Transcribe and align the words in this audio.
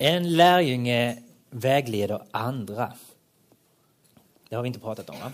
En 0.00 0.36
lärjunge 0.36 1.22
vägleder 1.50 2.22
andra. 2.30 2.92
Det 4.48 4.56
har 4.56 4.62
vi 4.62 4.66
inte 4.66 4.80
pratat 4.80 5.10
om, 5.10 5.20
va? 5.20 5.32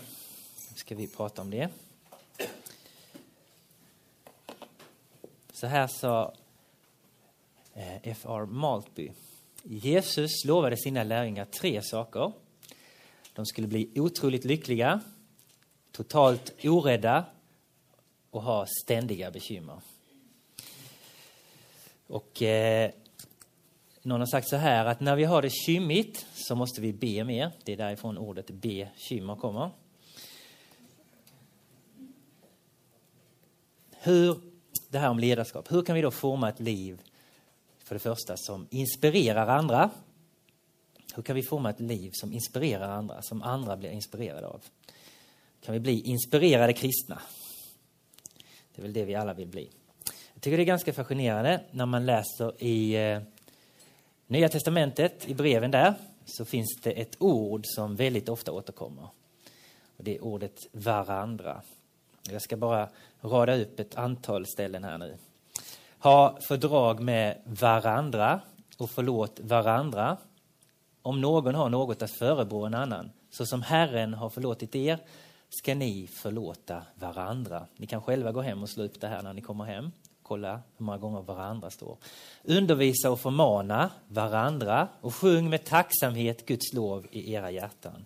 Nu 0.70 0.76
ska 0.76 0.94
vi 0.94 1.08
prata 1.08 1.42
om 1.42 1.50
det. 1.50 1.68
Så 5.52 5.66
här 5.66 5.86
sa 5.86 6.34
eh, 7.74 7.96
F.R. 8.02 8.46
Maltby. 8.46 9.12
Jesus 9.62 10.44
lovade 10.44 10.76
sina 10.76 11.04
lärjungar 11.04 11.44
tre 11.44 11.82
saker. 11.82 12.32
De 13.32 13.46
skulle 13.46 13.66
bli 13.66 13.90
otroligt 14.00 14.44
lyckliga, 14.44 15.00
totalt 15.92 16.64
orädda 16.64 17.24
och 18.30 18.42
ha 18.42 18.66
ständiga 18.82 19.30
bekymmer. 19.30 19.80
Och 22.06 22.42
eh, 22.42 22.90
någon 24.04 24.20
har 24.20 24.26
sagt 24.26 24.48
så 24.48 24.56
här 24.56 24.84
att 24.84 25.00
när 25.00 25.16
vi 25.16 25.24
har 25.24 25.42
det 25.42 25.50
kymmigt 25.50 26.26
så 26.34 26.54
måste 26.54 26.80
vi 26.80 26.92
be 26.92 27.24
mer. 27.24 27.52
Det 27.64 27.72
är 27.72 27.76
därifrån 27.76 28.18
ordet 28.18 28.50
bekymmer 28.50 29.36
kommer. 29.36 29.70
Hur, 33.90 34.40
det 34.88 34.98
här 34.98 35.10
om 35.10 35.18
ledarskap, 35.18 35.72
hur 35.72 35.82
kan 35.82 35.94
vi 35.94 36.02
då 36.02 36.10
forma 36.10 36.48
ett 36.48 36.60
liv 36.60 37.02
för 37.84 37.94
det 37.94 37.98
första 37.98 38.36
som 38.36 38.66
inspirerar 38.70 39.46
andra? 39.46 39.90
Hur 41.14 41.22
kan 41.22 41.36
vi 41.36 41.42
forma 41.42 41.70
ett 41.70 41.80
liv 41.80 42.10
som 42.14 42.32
inspirerar 42.32 42.88
andra, 42.88 43.22
som 43.22 43.42
andra 43.42 43.76
blir 43.76 43.90
inspirerade 43.90 44.46
av? 44.46 44.62
Kan 45.64 45.72
vi 45.72 45.80
bli 45.80 46.00
inspirerade 46.00 46.72
kristna? 46.72 47.20
Det 48.74 48.80
är 48.80 48.82
väl 48.82 48.92
det 48.92 49.04
vi 49.04 49.14
alla 49.14 49.34
vill 49.34 49.48
bli. 49.48 49.70
Jag 50.34 50.42
tycker 50.42 50.56
det 50.56 50.62
är 50.62 50.64
ganska 50.64 50.92
fascinerande 50.92 51.60
när 51.70 51.86
man 51.86 52.06
läser 52.06 52.64
i 52.64 52.94
eh, 52.94 53.22
Nya 54.26 54.48
testamentet, 54.48 55.28
i 55.28 55.34
breven 55.34 55.70
där, 55.70 55.94
så 56.24 56.44
finns 56.44 56.80
det 56.82 56.90
ett 56.90 57.16
ord 57.18 57.60
som 57.64 57.96
väldigt 57.96 58.28
ofta 58.28 58.52
återkommer. 58.52 59.08
Och 59.96 60.04
det 60.04 60.16
är 60.16 60.24
ordet 60.24 60.66
varandra. 60.72 61.62
Jag 62.30 62.42
ska 62.42 62.56
bara 62.56 62.88
rada 63.20 63.56
upp 63.56 63.80
ett 63.80 63.94
antal 63.94 64.46
ställen 64.46 64.84
här 64.84 64.98
nu. 64.98 65.16
Ha 65.98 66.38
fördrag 66.48 67.00
med 67.00 67.40
varandra 67.44 68.40
och 68.78 68.90
förlåt 68.90 69.40
varandra 69.40 70.16
om 71.02 71.20
någon 71.20 71.54
har 71.54 71.68
något 71.68 72.02
att 72.02 72.18
förebrå 72.18 72.64
en 72.64 72.74
annan. 72.74 73.10
Så 73.30 73.46
som 73.46 73.62
Herren 73.62 74.14
har 74.14 74.30
förlåtit 74.30 74.74
er 74.74 74.98
ska 75.50 75.74
ni 75.74 76.06
förlåta 76.06 76.82
varandra. 76.94 77.66
Ni 77.76 77.86
kan 77.86 78.02
själva 78.02 78.32
gå 78.32 78.40
hem 78.40 78.62
och 78.62 78.70
slå 78.70 78.84
upp 78.84 79.00
det 79.00 79.08
här 79.08 79.22
när 79.22 79.32
ni 79.32 79.40
kommer 79.40 79.64
hem. 79.64 79.90
Kolla 80.26 80.62
hur 80.76 80.84
många 80.84 80.98
gånger 80.98 81.22
varandra 81.22 81.70
står. 81.70 81.96
Undervisa 82.42 83.10
och 83.10 83.20
förmana 83.20 83.90
varandra 84.08 84.88
och 85.00 85.14
sjung 85.14 85.50
med 85.50 85.64
tacksamhet 85.64 86.46
Guds 86.46 86.72
lov 86.72 87.06
i 87.10 87.32
era 87.32 87.50
hjärtan. 87.50 88.04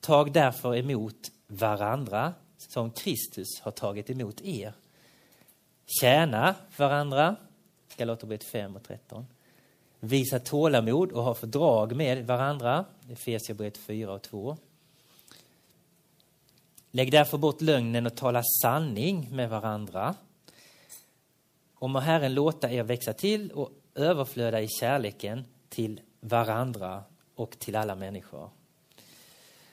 Tag 0.00 0.32
därför 0.32 0.76
emot 0.76 1.30
varandra 1.46 2.32
som 2.56 2.90
Kristus 2.90 3.60
har 3.60 3.70
tagit 3.70 4.10
emot 4.10 4.40
er. 4.40 4.72
Tjäna 6.00 6.54
varandra, 6.76 7.36
Galaterbrevet 7.96 8.44
5 8.44 8.76
och 8.76 8.82
13. 8.82 9.26
Visa 10.00 10.38
tålamod 10.38 11.12
och 11.12 11.22
ha 11.22 11.34
fördrag 11.34 11.96
med 11.96 12.26
varandra, 12.26 12.84
Efesierbrevet 13.10 13.78
4 13.78 14.12
och 14.12 14.22
2. 14.22 14.56
Lägg 16.90 17.12
därför 17.12 17.38
bort 17.38 17.60
lögnen 17.60 18.06
och 18.06 18.16
tala 18.16 18.42
sanning 18.62 19.28
med 19.30 19.50
varandra. 19.50 20.14
Och 21.80 21.90
må 21.90 21.98
Herren 21.98 22.34
låta 22.34 22.70
er 22.70 22.82
växa 22.82 23.12
till 23.12 23.50
och 23.50 23.70
överflöda 23.94 24.60
i 24.60 24.68
kärleken 24.68 25.44
till 25.68 26.00
varandra 26.20 27.04
och 27.34 27.58
till 27.58 27.76
alla 27.76 27.94
människor. 27.94 28.50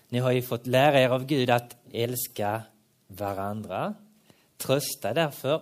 Ni 0.10 0.20
har 0.20 0.32
ju 0.32 0.42
fått 0.42 0.68
lära 0.68 1.00
er 1.00 1.10
av 1.10 1.26
Gud 1.26 1.50
att 1.50 1.76
älska 1.92 2.62
varandra. 3.08 3.94
Trösta 4.58 5.14
därför 5.14 5.62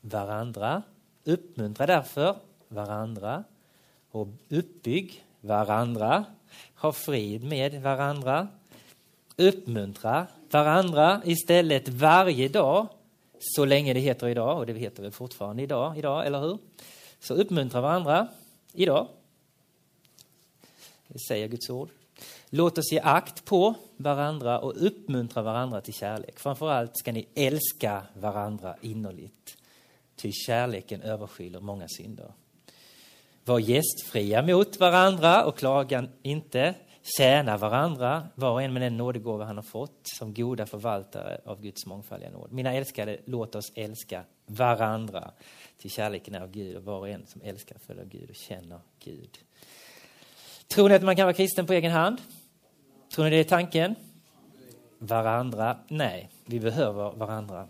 varandra. 0.00 0.82
Uppmuntra 1.24 1.86
därför 1.86 2.36
varandra. 2.68 3.44
Och 4.10 4.28
uppbygg 4.48 5.24
varandra. 5.40 6.24
Ha 6.74 6.92
frid 6.92 7.44
med 7.44 7.82
varandra. 7.82 8.48
Uppmuntra 9.36 10.26
varandra 10.50 11.22
istället 11.24 11.88
varje 11.88 12.48
dag 12.48 12.88
så 13.42 13.64
länge 13.64 13.92
det 13.92 14.00
heter 14.00 14.28
idag, 14.28 14.58
och 14.58 14.66
det 14.66 14.72
heter 14.72 15.02
väl 15.02 15.12
fortfarande 15.12 15.62
idag, 15.62 15.98
idag 15.98 16.26
eller 16.26 16.40
hur? 16.40 16.58
Så 17.20 17.34
uppmuntra 17.34 17.80
varandra 17.80 18.28
idag. 18.72 19.08
Det 21.08 21.18
säger 21.28 21.48
Guds 21.48 21.70
ord. 21.70 21.88
Låt 22.50 22.78
oss 22.78 22.92
ge 22.92 23.00
akt 23.00 23.44
på 23.44 23.74
varandra 23.96 24.58
och 24.58 24.86
uppmuntra 24.86 25.42
varandra 25.42 25.80
till 25.80 25.94
kärlek. 25.94 26.38
Framförallt 26.38 26.98
ska 26.98 27.12
ni 27.12 27.28
älska 27.34 28.02
varandra 28.14 28.76
innerligt. 28.80 29.56
Ty 30.16 30.32
kärleken 30.32 31.02
överskyller 31.02 31.60
många 31.60 31.88
synder. 31.88 32.32
Var 33.44 33.58
gästfria 33.58 34.42
mot 34.42 34.80
varandra 34.80 35.44
och 35.44 35.58
klaga 35.58 36.08
inte. 36.22 36.74
Tjäna 37.02 37.56
varandra, 37.56 38.28
var 38.34 38.50
och 38.50 38.62
en 38.62 38.72
med 38.72 38.82
den 38.82 38.96
nådegåva 38.96 39.44
han 39.44 39.56
har 39.56 39.62
fått 39.62 40.00
som 40.18 40.34
goda 40.34 40.66
förvaltare 40.66 41.40
av 41.44 41.62
Guds 41.62 41.86
mångfaldiga 41.86 42.30
nåd. 42.30 42.52
Mina 42.52 42.74
älskade, 42.74 43.18
låt 43.24 43.54
oss 43.54 43.72
älska 43.74 44.24
varandra. 44.46 45.30
Till 45.78 45.90
kärleken 45.90 46.34
är 46.34 46.40
av 46.40 46.50
Gud 46.50 46.76
och 46.76 46.84
var 46.84 46.98
och 46.98 47.08
en 47.08 47.26
som 47.26 47.40
älskar 47.44 47.76
följer 47.86 48.04
Gud 48.04 48.30
och 48.30 48.36
känner 48.36 48.80
Gud. 49.04 49.38
Tror 50.66 50.88
ni 50.88 50.94
att 50.94 51.02
man 51.02 51.16
kan 51.16 51.24
vara 51.24 51.34
kristen 51.34 51.66
på 51.66 51.72
egen 51.72 51.92
hand? 51.92 52.20
Tror 53.14 53.24
ni 53.24 53.30
det 53.30 53.36
är 53.36 53.44
tanken? 53.44 53.94
Varandra? 54.98 55.78
Nej, 55.88 56.30
vi 56.46 56.60
behöver 56.60 57.12
varandra. 57.12 57.68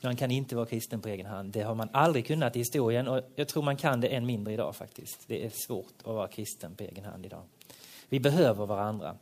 Man 0.00 0.16
kan 0.16 0.30
inte 0.30 0.56
vara 0.56 0.66
kristen 0.66 1.00
på 1.00 1.08
egen 1.08 1.26
hand. 1.26 1.52
Det 1.52 1.62
har 1.62 1.74
man 1.74 1.88
aldrig 1.92 2.26
kunnat 2.26 2.56
i 2.56 2.58
historien 2.58 3.08
och 3.08 3.20
jag 3.36 3.48
tror 3.48 3.62
man 3.62 3.76
kan 3.76 4.00
det 4.00 4.08
än 4.08 4.26
mindre 4.26 4.52
idag 4.54 4.76
faktiskt. 4.76 5.24
Det 5.26 5.44
är 5.44 5.50
svårt 5.66 5.94
att 5.98 6.14
vara 6.14 6.28
kristen 6.28 6.74
på 6.74 6.84
egen 6.84 7.04
hand 7.04 7.26
idag. 7.26 7.42
Vi 8.14 8.20
behöver 8.20 8.66
varandra. 8.66 9.16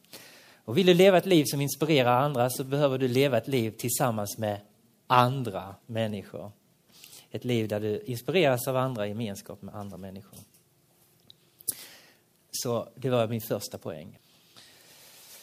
Och 0.65 0.79
vill 0.79 0.87
du 0.87 0.95
leva 0.95 1.19
ett 1.19 1.27
liv 1.27 1.45
som 1.45 1.61
inspirerar 1.61 2.21
andra 2.21 2.51
så 2.51 2.65
behöver 2.65 2.99
du 2.99 3.09
leva 3.09 3.39
ett 3.39 3.49
liv 3.49 3.71
tillsammans 3.71 4.39
med 4.39 4.61
andra 5.07 5.75
människor. 5.87 6.53
Ett 7.31 7.45
liv 7.45 7.69
där 7.69 7.81
du 7.81 8.01
inspireras 8.01 8.69
av 8.69 8.77
andra, 8.77 9.07
i 9.07 9.09
gemenskap 9.09 9.63
med 9.63 9.75
andra 9.75 9.97
människor. 9.97 10.39
Så 12.51 12.89
det 12.95 13.11
var 13.11 13.29
min 13.29 13.41
första 13.41 13.79
poäng. 13.79 14.19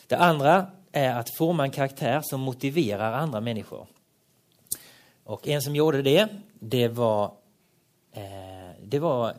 Det 0.08 0.18
andra 0.18 0.72
är 0.92 1.16
att 1.16 1.30
forma 1.30 1.64
en 1.64 1.72
karaktär 1.72 2.22
som 2.24 2.42
motiverar 2.42 3.14
andra 3.14 3.42
människor. 3.42 3.88
Och 5.24 5.48
en 5.48 5.62
som 5.62 5.76
gjorde 5.76 6.02
det, 6.02 6.28
det 6.60 6.88
var, 6.88 7.26
eh, 8.12 8.72
det 8.84 9.00
var 9.00 9.36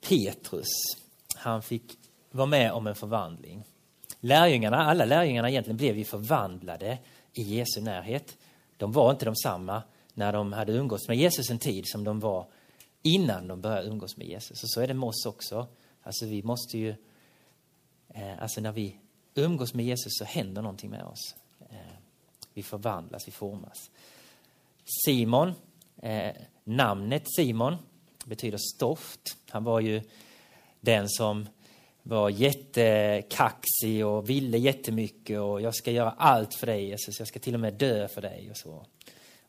Petrus 0.00 1.05
han 1.46 1.62
fick 1.62 1.98
vara 2.30 2.46
med 2.46 2.72
om 2.72 2.86
en 2.86 2.94
förvandling. 2.94 3.64
Lärjungarna, 4.20 4.76
alla 4.76 5.04
lärjungarna 5.04 5.50
egentligen 5.50 5.76
blev 5.76 5.98
ju 5.98 6.04
förvandlade 6.04 6.98
i 7.32 7.42
Jesu 7.42 7.80
närhet. 7.80 8.36
De 8.76 8.92
var 8.92 9.10
inte 9.10 9.24
de 9.24 9.36
samma 9.36 9.82
när 10.14 10.32
de 10.32 10.52
hade 10.52 10.72
umgåtts 10.72 11.08
med 11.08 11.16
Jesus 11.16 11.50
en 11.50 11.58
tid 11.58 11.84
som 11.86 12.04
de 12.04 12.20
var 12.20 12.46
innan 13.02 13.48
de 13.48 13.60
började 13.60 13.88
umgås 13.88 14.16
med 14.16 14.26
Jesus. 14.26 14.62
Och 14.62 14.70
så 14.70 14.80
är 14.80 14.86
det 14.86 14.94
med 14.94 15.08
oss 15.08 15.26
också. 15.26 15.66
Alltså 16.02 16.26
vi 16.26 16.42
måste 16.42 16.78
ju, 16.78 16.94
eh, 18.08 18.42
alltså 18.42 18.60
när 18.60 18.72
vi 18.72 18.96
umgås 19.34 19.74
med 19.74 19.86
Jesus 19.86 20.12
så 20.18 20.24
händer 20.24 20.62
någonting 20.62 20.90
med 20.90 21.04
oss. 21.04 21.34
Eh, 21.70 21.96
vi 22.54 22.62
förvandlas, 22.62 23.28
vi 23.28 23.32
formas. 23.32 23.90
Simon, 25.06 25.52
eh, 26.02 26.32
namnet 26.64 27.22
Simon 27.36 27.76
betyder 28.24 28.58
stoft. 28.74 29.36
Han 29.50 29.64
var 29.64 29.80
ju 29.80 30.02
den 30.86 31.08
som 31.08 31.48
var 32.02 32.30
jättekaxig 32.30 34.06
och 34.06 34.30
ville 34.30 34.58
jättemycket 34.58 35.40
och 35.40 35.60
jag 35.60 35.74
ska 35.74 35.90
göra 35.90 36.10
allt 36.10 36.54
för 36.54 36.66
dig 36.66 36.86
Jesus, 36.86 37.18
jag 37.18 37.28
ska 37.28 37.38
till 37.38 37.54
och 37.54 37.60
med 37.60 37.74
dö 37.74 38.08
för 38.08 38.22
dig 38.22 38.50
och 38.50 38.56
så. 38.56 38.86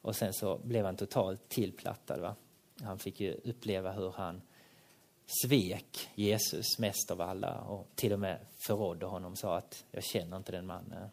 Och 0.02 0.16
sen 0.16 0.34
så 0.34 0.58
blev 0.58 0.86
han 0.86 0.96
totalt 0.96 1.50
tillplattad. 1.50 2.20
Va? 2.20 2.36
Han 2.82 3.00
fick 3.00 3.20
ju 3.20 3.34
uppleva 3.44 3.92
hur 3.92 4.12
han 4.12 4.42
svek 5.44 6.10
Jesus 6.16 6.80
mest 6.80 7.12
av 7.12 7.22
alla 7.22 7.60
och 7.60 7.88
till 7.96 8.14
och 8.14 8.20
med 8.20 8.40
förrådde 8.68 9.06
honom 9.06 9.32
och 9.32 9.38
sa 9.38 9.58
att 9.58 9.84
jag 9.92 10.04
känner 10.04 10.38
inte 10.38 10.52
den 10.52 10.66
mannen. 10.66 11.10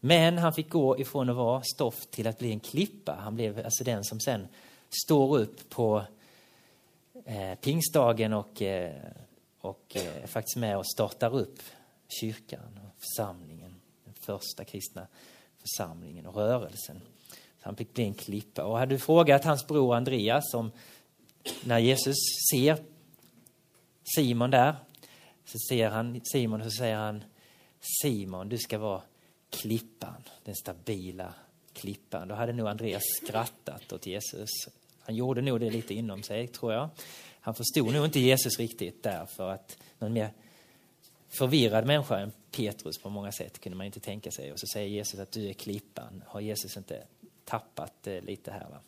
Men 0.00 0.38
han 0.38 0.52
fick 0.52 0.68
gå 0.68 0.98
ifrån 0.98 1.30
att 1.30 1.36
vara 1.36 1.62
stoft 1.62 2.10
till 2.10 2.26
att 2.26 2.38
bli 2.38 2.52
en 2.52 2.60
klippa. 2.60 3.18
Han 3.20 3.34
blev 3.34 3.64
alltså 3.64 3.84
den 3.84 4.04
som 4.04 4.20
sen 4.20 4.48
står 5.04 5.38
upp 5.38 5.68
på 5.68 6.04
eh, 7.28 7.54
pingstdagen 7.54 8.32
och, 8.32 8.62
eh, 8.62 8.94
och 9.60 9.96
eh, 9.96 10.26
faktiskt 10.26 10.56
med 10.56 10.78
och 10.78 10.86
startar 10.86 11.36
upp 11.36 11.58
kyrkan 12.20 12.80
och 12.82 13.00
församlingen. 13.00 13.74
Den 14.04 14.14
första 14.14 14.64
kristna 14.64 15.06
församlingen 15.58 16.26
och 16.26 16.34
rörelsen. 16.34 17.00
Så 17.32 17.34
han 17.60 17.76
fick 17.76 17.94
bli 17.94 18.04
en 18.04 18.14
klippa. 18.14 18.64
Och 18.64 18.78
hade 18.78 18.94
du 18.94 18.98
frågat 18.98 19.44
hans 19.44 19.66
bror 19.66 19.94
Andreas 19.94 20.54
om 20.54 20.70
när 21.64 21.78
Jesus 21.78 22.16
ser 22.52 22.78
Simon 24.16 24.50
där. 24.50 24.76
Så 25.44 25.58
ser 25.68 25.88
han 25.90 26.20
Simon 26.24 26.60
och 26.60 26.72
så 26.72 26.78
säger 26.78 26.96
han 26.96 27.24
Simon, 28.02 28.48
du 28.48 28.58
ska 28.58 28.78
vara 28.78 29.02
klippan, 29.50 30.22
den 30.44 30.54
stabila 30.54 31.34
klippan. 31.72 32.28
Då 32.28 32.34
hade 32.34 32.52
nog 32.52 32.68
Andreas 32.68 33.02
skrattat 33.22 33.92
åt 33.92 34.06
Jesus. 34.06 34.50
Han 35.08 35.16
gjorde 35.16 35.40
nog 35.40 35.60
det 35.60 35.70
lite 35.70 35.94
inom 35.94 36.22
sig, 36.22 36.48
tror 36.48 36.72
jag. 36.72 36.88
Han 37.40 37.54
förstod 37.54 37.92
nog 37.92 38.04
inte 38.04 38.20
Jesus 38.20 38.58
riktigt 38.58 39.02
där, 39.02 39.26
för 39.26 39.50
att 39.50 39.78
någon 39.98 40.12
mer 40.12 40.32
förvirrad 41.28 41.86
människa 41.86 42.18
än 42.18 42.32
Petrus 42.50 42.98
på 42.98 43.10
många 43.10 43.32
sätt 43.32 43.58
kunde 43.60 43.78
man 43.78 43.86
inte 43.86 44.00
tänka 44.00 44.30
sig. 44.30 44.52
Och 44.52 44.60
så 44.60 44.66
säger 44.72 44.88
Jesus 44.88 45.20
att 45.20 45.32
du 45.32 45.48
är 45.48 45.52
klippan. 45.52 46.22
Har 46.26 46.40
Jesus 46.40 46.76
inte 46.76 47.02
tappat 47.44 48.06
eh, 48.06 48.20
lite 48.20 48.50
här? 48.50 48.68
Va? 48.70 48.80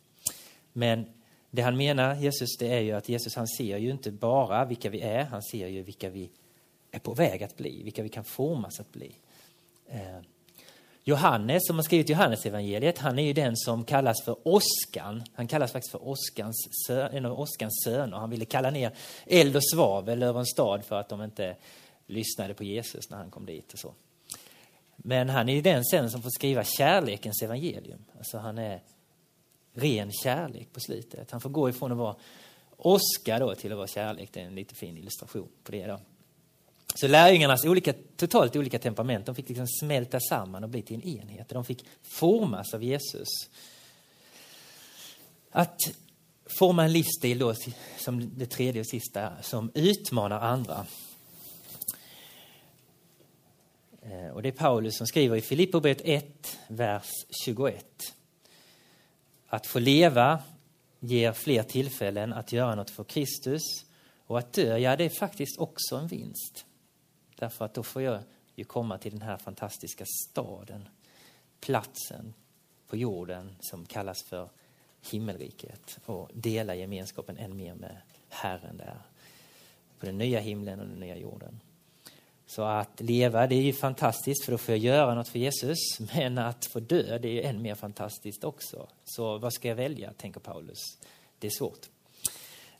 Men 0.73 1.07
det 1.51 1.63
han 1.63 1.77
menar, 1.77 2.15
Jesus, 2.15 2.57
det 2.59 2.75
är 2.75 2.81
ju 2.81 2.93
att 2.93 3.09
Jesus 3.09 3.37
han 3.37 3.49
ser 3.49 3.79
ju 3.79 3.91
inte 3.91 4.11
bara 4.11 4.65
vilka 4.65 4.91
vi 4.91 5.01
är, 5.01 5.25
han 5.25 5.43
ser 5.43 5.69
ju 5.69 5.83
vilka 5.83 6.11
vi 6.11 6.31
är 6.91 6.99
på 6.99 7.15
väg 7.15 7.43
att 7.43 7.57
bli, 7.57 7.83
vilka 7.83 8.03
vi 8.03 8.09
kan 8.09 8.25
formas 8.25 8.81
att 8.81 8.93
bli. 8.93 9.13
Eh, 9.87 10.21
Johannes, 11.05 11.67
som 11.67 11.77
har 11.77 11.83
skrivit 11.83 12.09
Johannesevangeliet, 12.09 12.99
han 12.99 13.19
är 13.19 13.23
ju 13.23 13.33
den 13.33 13.57
som 13.57 13.85
kallas 13.85 14.23
för 14.25 14.37
åskan. 14.43 15.23
Han 15.33 15.49
kallas 15.49 15.73
faktiskt 15.73 15.93
för 15.93 16.09
åskans, 16.09 16.89
en 16.91 17.27
av 17.27 17.41
åskans 17.41 17.83
söner. 17.85 18.17
Han 18.17 18.31
ville 18.31 18.45
kalla 18.45 18.71
ner 18.71 18.93
eld 19.27 19.57
och 19.57 19.65
svavel 19.65 20.23
över 20.23 20.41
en 20.41 20.47
stad 20.47 20.85
för 20.85 21.01
att 21.01 21.09
de 21.09 21.23
inte 21.23 21.57
lyssnade 22.07 22.55
på 22.55 22.65
Jesus 22.65 23.11
när 23.11 23.17
han 23.17 23.31
kom 23.31 23.47
dit. 23.47 23.73
och 23.73 23.79
så. 23.79 23.95
Men 24.97 25.29
han 25.29 25.49
är 25.49 25.55
ju 25.55 25.63
den 25.63 25.85
sen 25.85 26.11
som 26.11 26.23
får 26.23 26.31
skriva 26.31 26.65
kärlekens 26.65 27.43
evangelium. 27.43 28.05
Alltså 28.19 28.39
han 28.39 28.59
är 28.59 28.83
ren 29.75 30.13
kärlek 30.13 30.73
på 30.73 30.81
slutet. 30.81 31.31
Han 31.31 31.41
får 31.41 31.51
gå 31.51 31.69
ifrån 31.69 31.93
att 31.93 31.99
vara 31.99 32.17
åska 32.77 33.39
då 33.39 33.55
till 33.55 33.73
att 33.73 33.79
vara 33.79 33.87
kärlek. 33.87 34.29
Det 34.33 34.41
är 34.41 34.45
en 34.45 34.55
lite 34.55 34.75
fin 34.75 34.97
illustration 34.97 35.49
på 35.65 35.73
det. 35.73 35.87
Då. 35.87 36.01
Så 36.95 37.09
lärjungarnas 37.09 37.65
olika, 37.65 37.95
totalt 38.17 38.57
olika 38.57 38.79
temperament 38.79 39.27
de 39.27 39.35
fick 39.35 39.49
liksom 39.49 39.67
smälta 39.67 40.21
samman 40.21 40.65
och 40.65 40.71
bli 40.71 40.83
till 40.83 40.97
en 40.97 41.03
enhet. 41.03 41.49
De 41.49 41.65
fick 41.65 41.85
formas 42.03 42.75
av 42.75 42.83
Jesus. 42.83 43.29
Att 45.51 45.79
forma 46.59 46.85
en 46.85 46.93
livsstil 46.93 47.39
då, 47.39 47.55
som 47.99 48.39
det 48.39 48.47
tredje 48.47 48.81
och 48.81 48.87
sista, 48.87 49.43
som 49.43 49.71
utmanar 49.75 50.41
andra. 50.41 50.87
Eh, 54.03 54.29
och 54.29 54.43
det 54.43 54.49
är 54.49 54.53
Paulus 54.53 54.97
som 54.97 55.07
skriver 55.07 55.37
i 55.37 55.41
Filipperbrevet 55.41 56.03
1, 56.05 56.59
vers 56.69 57.11
21. 57.45 58.15
Att 59.49 59.67
få 59.67 59.79
leva 59.79 60.43
ger 61.01 61.33
fler 61.33 61.63
tillfällen 61.63 62.33
att 62.33 62.53
göra 62.53 62.75
något 62.75 62.91
för 62.91 63.05
Kristus 63.05 63.63
och 64.27 64.39
att 64.39 64.53
dö, 64.53 64.79
ja 64.79 64.97
det 64.97 65.05
är 65.05 65.09
faktiskt 65.09 65.59
också 65.59 65.97
en 65.97 66.07
vinst. 66.07 66.65
Därför 67.41 67.65
att 67.65 67.75
då 67.75 67.83
får 67.83 68.03
jag 68.03 68.23
ju 68.55 68.65
komma 68.65 68.99
till 68.99 69.13
den 69.13 69.23
här 69.23 69.37
fantastiska 69.37 70.05
staden, 70.07 70.89
platsen 71.61 72.35
på 72.87 72.97
jorden 72.97 73.57
som 73.61 73.87
kallas 73.87 74.23
för 74.23 74.49
himmelriket 75.11 75.99
och 76.05 76.31
dela 76.35 76.75
gemenskapen 76.75 77.39
än 77.39 77.57
mer 77.57 77.75
med 77.75 77.97
Herren 78.29 78.77
där. 78.77 79.03
På 79.99 80.07
den 80.07 80.19
nya 80.19 80.41
himlen 80.41 80.81
och 80.81 80.87
den 80.87 81.01
nya 81.01 81.17
jorden. 81.17 81.61
Så 82.47 82.63
att 82.63 83.01
leva, 83.01 83.47
det 83.47 83.55
är 83.55 83.63
ju 83.63 83.73
fantastiskt 83.73 84.45
för 84.45 84.53
då 84.53 84.59
får 84.59 84.75
jag 84.75 84.79
göra 84.79 85.15
något 85.15 85.29
för 85.29 85.39
Jesus. 85.39 85.79
Men 86.15 86.39
att 86.39 86.67
få 86.67 86.81
dö, 86.81 87.19
det 87.19 87.29
är 87.29 87.33
ju 87.33 87.43
än 87.43 87.63
mer 87.63 87.75
fantastiskt 87.75 88.45
också. 88.45 88.89
Så 89.05 89.39
vad 89.39 89.53
ska 89.53 89.69
jag 89.69 89.77
välja, 89.77 90.13
tänker 90.13 90.41
Paulus. 90.41 90.79
Det 91.39 91.47
är 91.47 91.51
svårt. 91.59 91.89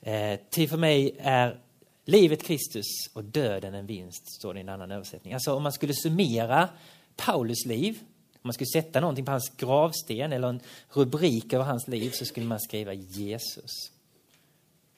Eh, 0.01 0.41
ty 0.51 0.69
för 0.69 0.77
mig 0.77 1.17
är 1.19 1.61
livet 2.05 2.43
Kristus 2.43 2.87
och 3.13 3.25
döden 3.25 3.75
en 3.75 3.87
vinst, 3.87 4.33
står 4.39 4.55
det 4.55 4.61
i 4.61 4.63
en 4.63 4.69
annan 4.69 4.91
översättning. 4.91 5.35
Alltså 5.35 5.55
om 5.55 5.63
man 5.63 5.73
skulle 5.73 5.95
summera 5.95 6.69
Paulus 7.17 7.67
liv, 7.67 7.99
om 8.33 8.49
man 8.49 8.53
skulle 8.53 8.83
sätta 8.83 9.01
någonting 9.01 9.25
på 9.25 9.31
hans 9.31 9.53
gravsten 9.57 10.33
eller 10.33 10.49
en 10.49 10.61
rubrik 10.91 11.53
över 11.53 11.65
hans 11.65 11.89
liv 11.89 12.11
så 12.11 12.25
skulle 12.25 12.47
man 12.47 12.61
skriva 12.61 12.93
Jesus. 12.93 13.93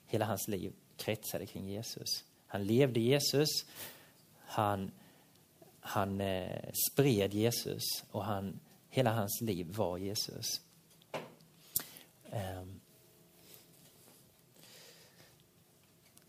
Hela 0.06 0.25
hans 0.25 0.49
liv 0.49 0.72
kretsade 0.96 1.46
kring 1.46 1.69
Jesus. 1.69 2.25
Han 2.46 2.64
levde 2.64 3.00
Jesus, 3.00 3.49
han, 4.46 4.90
han 5.81 6.20
eh, 6.20 6.70
spred 6.93 7.34
Jesus 7.34 7.82
och 8.10 8.25
han, 8.25 8.60
hela 8.90 9.12
hans 9.12 9.40
liv 9.40 9.66
var 9.76 9.99
Jesus. 9.99 10.60
Um. 12.32 12.62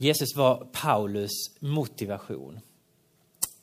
Jesus 0.03 0.35
var 0.35 0.67
Paulus 0.71 1.31
motivation 1.59 2.59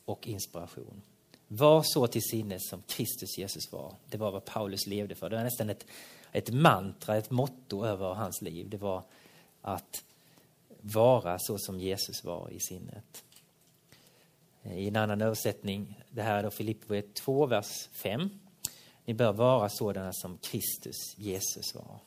och 0.05 0.27
inspiration. 0.27 1.01
Var 1.47 1.83
så 1.83 2.07
till 2.07 2.21
sinnes 2.21 2.69
som 2.69 2.81
Kristus 2.81 3.37
Jesus 3.37 3.71
var. 3.71 3.95
Det 4.09 4.17
var 4.17 4.31
vad 4.31 4.45
Paulus 4.45 4.87
levde 4.87 5.15
för. 5.15 5.29
Det 5.29 5.35
var 5.35 5.43
nästan 5.43 5.69
ett, 5.69 5.85
ett 6.31 6.49
mantra, 6.49 7.17
ett 7.17 7.31
motto 7.31 7.85
över 7.85 8.13
hans 8.13 8.41
liv. 8.41 8.69
Det 8.69 8.77
var 8.77 9.03
att 9.61 10.03
vara 10.81 11.39
så 11.39 11.57
som 11.57 11.79
Jesus 11.79 12.23
var 12.23 12.49
i 12.49 12.59
sinnet. 12.59 13.23
I 14.63 14.87
en 14.87 14.95
annan 14.95 15.21
översättning, 15.21 16.01
det 16.09 16.21
här 16.21 16.37
är 16.37 16.43
då 16.43 16.51
Filipperbrevet 16.51 17.13
2, 17.13 17.45
vers 17.45 17.89
5. 17.91 18.29
Ni 19.05 19.13
bör 19.13 19.33
vara 19.33 19.69
sådana 19.69 20.13
som 20.13 20.37
Kristus 20.37 21.17
Jesus 21.17 21.75
var. 21.75 21.99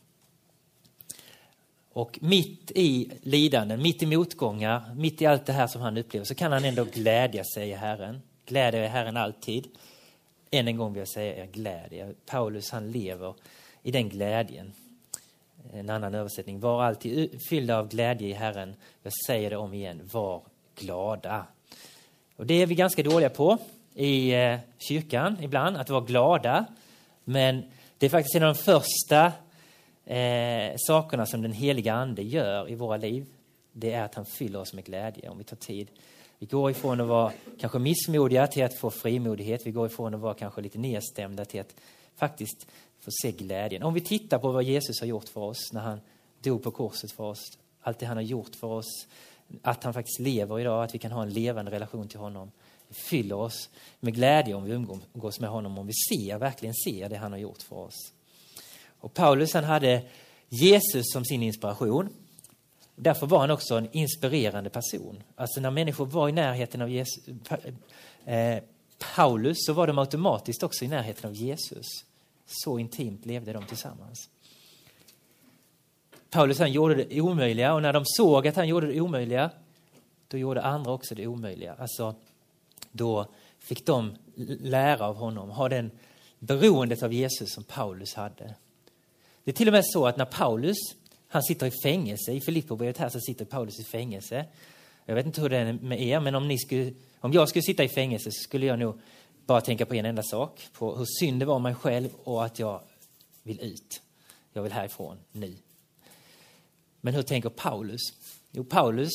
Och 1.95 2.19
mitt 2.23 2.71
i 2.75 3.11
lidanden, 3.23 3.83
mitt 3.83 4.03
i 4.03 4.07
motgångar, 4.07 4.95
mitt 4.97 5.23
i 5.23 5.27
allt 5.27 5.47
det 5.47 5.53
här 5.53 5.67
som 5.67 5.81
han 5.81 5.97
upplever 5.97 6.25
så 6.25 6.35
kan 6.35 6.53
han 6.53 6.65
ändå 6.65 6.85
glädja 6.85 7.45
sig 7.55 7.71
i 7.71 7.75
Herren. 7.75 8.23
Glädja 8.47 8.81
er 8.81 8.85
i 8.85 8.89
Herren 8.89 9.17
alltid. 9.17 9.69
Än 10.51 10.69
en 10.69 10.77
gång 10.77 10.93
vill 10.93 11.01
jag 11.01 11.09
säga 11.09 11.45
er 11.45 11.47
glädje. 11.47 12.15
Paulus 12.27 12.71
han 12.71 12.91
lever 12.91 13.35
i 13.83 13.91
den 13.91 14.09
glädjen. 14.09 14.73
En 15.73 15.91
annan 15.91 16.15
översättning. 16.15 16.61
Var 16.61 16.83
alltid 16.83 17.41
fyllda 17.49 17.79
av 17.79 17.89
glädje 17.89 18.29
i 18.29 18.33
Herren. 18.33 18.75
Jag 19.03 19.13
säger 19.27 19.51
det 19.51 19.57
om 19.57 19.75
igen. 19.75 20.09
Var 20.13 20.43
glada. 20.75 21.47
Och 22.37 22.47
det 22.47 22.55
är 22.55 22.67
vi 22.67 22.75
ganska 22.75 23.03
dåliga 23.03 23.31
på 23.31 23.59
i 23.95 24.33
eh, 24.35 24.59
kyrkan 24.79 25.37
ibland, 25.41 25.77
att 25.77 25.91
vara 25.91 26.05
glada. 26.05 26.65
Men 27.25 27.63
det 27.99 28.07
är 28.07 28.11
faktiskt 28.11 28.35
en 28.35 28.43
av 28.43 28.55
de 28.55 28.61
första 28.61 29.33
eh, 30.07 30.75
sakerna 30.77 31.27
som 31.27 31.43
den 31.43 31.53
heliga 31.53 31.95
Ande 31.95 32.23
gör 32.23 32.71
i 32.71 32.75
våra 32.75 32.97
liv. 32.97 33.27
Det 33.73 33.93
är 33.93 34.05
att 34.05 34.15
han 34.15 34.27
fyller 34.27 34.61
oss 34.61 34.73
med 34.73 34.85
glädje 34.85 35.29
om 35.29 35.39
vi 35.39 35.45
tar 35.45 35.57
tid. 35.57 35.89
Vi 36.39 36.47
går 36.47 36.71
ifrån 36.71 37.01
att 37.01 37.07
vara 37.07 37.33
kanske 37.61 37.79
missmodiga 37.79 38.47
till 38.47 38.65
att 38.65 38.79
få 38.79 38.91
frimodighet. 38.91 39.67
Vi 39.67 39.71
går 39.71 39.87
ifrån 39.87 40.15
att 40.15 40.21
vara 40.21 40.35
kanske 40.35 40.61
lite 40.61 40.79
nedstämda 40.79 41.45
till 41.45 41.61
att 41.61 41.75
faktiskt 42.17 42.67
få 43.01 43.11
se 43.23 43.33
glädjen. 43.33 43.83
Om 43.83 43.95
vi 43.95 44.01
tittar 44.01 44.39
på 44.39 44.53
vad 44.53 44.63
Jesus 44.63 45.01
har 45.01 45.07
gjort 45.07 45.29
för 45.29 45.41
oss 45.41 45.73
när 45.73 45.81
han 45.81 46.01
dog 46.43 46.63
på 46.63 46.71
korset 46.71 47.13
för 47.13 47.25
oss. 47.25 47.59
Allt 47.81 47.99
det 47.99 48.07
han 48.07 48.17
har 48.17 48.25
gjort 48.25 48.57
för 48.57 48.67
oss 48.67 49.07
att 49.63 49.85
han 49.85 49.95
faktiskt 49.95 50.21
lever 50.21 50.61
idag, 50.61 50.85
att 50.85 50.95
vi 50.95 50.99
kan 50.99 51.13
ha 51.13 51.23
en 51.23 51.33
levande 51.33 51.71
relation 51.71 52.09
till 52.09 52.19
honom. 52.19 52.51
Det 52.89 52.95
fyller 52.95 53.37
oss 53.37 53.71
med 54.01 54.15
glädje 54.15 54.55
om 54.55 54.65
vi 54.65 54.73
umgås 54.73 55.41
med 55.41 55.51
honom, 55.51 55.79
om 55.79 55.87
vi 55.87 55.93
ser, 55.93 56.39
verkligen 56.39 56.75
ser 56.75 57.09
det 57.09 57.17
han 57.17 57.33
har 57.33 57.39
gjort 57.39 57.63
för 57.63 57.77
oss. 57.77 58.13
Och 59.05 59.15
Paulus 59.15 59.55
han 59.55 59.65
hade 59.65 60.03
Jesus 60.49 61.13
som 61.13 61.25
sin 61.25 61.43
inspiration. 61.43 62.09
Därför 62.97 63.27
var 63.27 63.39
han 63.39 63.51
också 63.51 63.75
en 63.75 63.89
inspirerande 63.93 64.71
person. 64.71 65.23
Alltså 65.37 65.61
när 65.61 65.71
människor 65.71 66.07
var 66.07 66.29
i 66.29 66.33
närheten 66.33 66.83
av 66.83 66.91
Jesus, 66.91 67.29
eh, 68.25 68.63
Paulus 69.15 69.57
så 69.61 69.73
var 69.73 69.87
de 69.87 69.99
automatiskt 69.99 70.63
också 70.63 70.85
i 70.85 70.89
närheten 70.89 71.31
av 71.31 71.35
Jesus. 71.35 71.87
Så 72.47 72.79
intimt 72.79 73.27
levde 73.27 73.53
de 73.53 73.67
tillsammans. 73.67 74.29
Paulus 76.31 76.59
han 76.59 76.73
gjorde 76.73 76.95
det 76.95 77.21
omöjliga 77.21 77.75
och 77.75 77.83
när 77.83 77.93
de 77.93 78.03
såg 78.07 78.47
att 78.47 78.57
han 78.57 78.69
gjorde 78.69 78.87
det 78.87 79.01
omöjliga, 79.01 79.51
då 80.29 80.39
gjorde 80.39 80.63
andra 80.63 80.93
också 80.93 81.15
det 81.15 81.27
omöjliga. 81.27 81.75
Alltså, 81.75 82.15
då 82.93 83.27
fick 83.59 83.87
de 83.87 84.17
lära 84.61 85.07
av 85.07 85.17
honom, 85.17 85.51
ha 85.51 85.69
den 85.69 85.91
beroendet 86.39 87.03
av 87.03 87.13
Jesus 87.13 87.55
som 87.55 87.65
Paulus 87.65 88.15
hade. 88.15 88.55
Det 89.45 89.51
är 89.51 89.55
till 89.55 89.69
och 89.69 89.73
med 89.73 89.85
så 89.87 90.07
att 90.07 90.17
när 90.17 90.25
Paulus, 90.25 90.77
han 91.29 91.43
sitter 91.43 91.67
i 91.67 91.73
fängelse, 91.83 92.33
i 92.33 92.41
Filipperbrevet 92.41 92.99
här 92.99 93.09
så 93.09 93.21
sitter 93.21 93.45
Paulus 93.45 93.81
i 93.81 93.85
fängelse. 93.85 94.45
Jag 95.05 95.15
vet 95.15 95.27
inte 95.27 95.41
hur 95.41 95.49
det 95.49 95.57
är 95.57 95.73
med 95.73 96.03
er, 96.03 96.21
men 96.21 96.35
om, 96.35 96.49
ni 96.49 96.59
skulle, 96.59 96.93
om 97.21 97.33
jag 97.33 97.49
skulle 97.49 97.63
sitta 97.63 97.85
i 97.85 97.89
fängelse 97.89 98.31
så 98.33 98.43
skulle 98.43 98.67
jag 98.67 98.79
nog 98.79 99.01
bara 99.47 99.61
tänka 99.61 99.87
på 99.87 99.95
en 99.95 100.07
enda 100.07 100.23
sak, 100.23 100.69
på 100.73 100.97
hur 100.97 101.07
synd 101.21 101.41
det 101.41 101.47
var 101.47 101.55
om 101.55 101.63
mig 101.63 101.75
själv 101.75 102.09
och 102.25 102.45
att 102.45 102.59
jag 102.59 102.81
vill 103.43 103.61
ut. 103.61 104.03
Jag 104.53 104.63
vill 104.63 104.73
härifrån 104.73 105.19
nu. 105.33 105.57
Men 107.01 107.15
hur 107.15 107.23
tänker 107.23 107.49
Paulus? 107.49 108.01
Jo, 108.51 108.65
Paulus, 108.65 109.11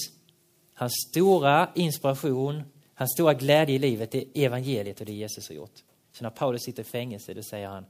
hans 0.73 0.93
stora 1.09 1.69
inspiration, 1.75 2.63
hans 2.93 3.13
stora 3.13 3.33
glädje 3.33 3.75
i 3.75 3.79
livet 3.79 4.15
är 4.15 4.25
evangeliet 4.33 4.99
och 4.99 5.05
det 5.05 5.13
Jesus 5.13 5.47
har 5.49 5.55
gjort. 5.55 5.83
Så 6.11 6.23
när 6.23 6.29
Paulus 6.29 6.61
sitter 6.63 6.83
i 6.83 6.85
fängelse, 6.85 7.33
då 7.33 7.43
säger 7.43 7.67
han 7.67 7.85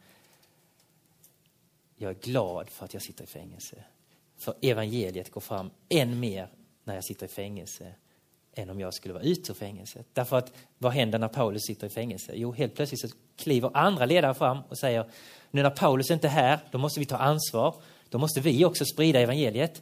jag 2.01 2.09
är 2.09 2.19
glad 2.19 2.69
för 2.69 2.85
att 2.85 2.93
jag 2.93 3.03
sitter 3.03 3.23
i 3.23 3.27
fängelse. 3.27 3.83
För 4.37 4.53
evangeliet 4.61 5.31
går 5.31 5.41
fram 5.41 5.69
än 5.89 6.19
mer 6.19 6.47
när 6.83 6.95
jag 6.95 7.03
sitter 7.03 7.25
i 7.25 7.29
fängelse. 7.29 7.93
än 8.53 8.69
om 8.69 8.79
jag 8.79 8.93
skulle 8.93 9.13
vara 9.13 9.23
ute 9.23 9.51
ur 9.51 9.55
fängelset. 9.55 10.07
Därför 10.13 10.37
att 10.37 10.53
vad 10.77 10.91
händer 10.91 11.19
när 11.19 11.27
Paulus 11.27 11.61
sitter 11.67 11.87
i 11.87 11.89
fängelse? 11.89 12.33
Jo, 12.35 12.51
helt 12.51 12.75
plötsligt 12.75 13.01
så 13.01 13.07
kliver 13.35 13.77
andra 13.77 14.05
ledare 14.05 14.33
fram 14.33 14.57
och 14.69 14.77
säger 14.77 15.11
nu 15.51 15.63
när 15.63 15.69
Paulus 15.69 16.11
inte 16.11 16.27
är 16.27 16.31
här, 16.31 16.59
då 16.71 16.77
måste 16.77 16.99
vi 16.99 17.05
ta 17.05 17.17
ansvar. 17.17 17.75
Då 18.09 18.17
måste 18.17 18.41
vi 18.41 18.65
också 18.65 18.85
sprida 18.85 19.19
evangeliet. 19.19 19.81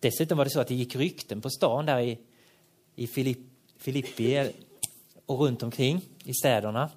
Dessutom 0.00 0.38
var 0.38 0.44
det 0.44 0.50
så 0.50 0.60
att 0.60 0.68
det 0.68 0.74
gick 0.74 0.96
rykten 0.96 1.40
på 1.40 1.50
stan 1.50 1.86
där 1.86 2.00
i, 2.00 2.18
i 2.94 3.06
Filipp, 3.06 3.38
Filippi 3.78 4.52
och 5.26 5.40
runt 5.40 5.62
omkring 5.62 6.00
i 6.24 6.34
städerna. 6.34 6.90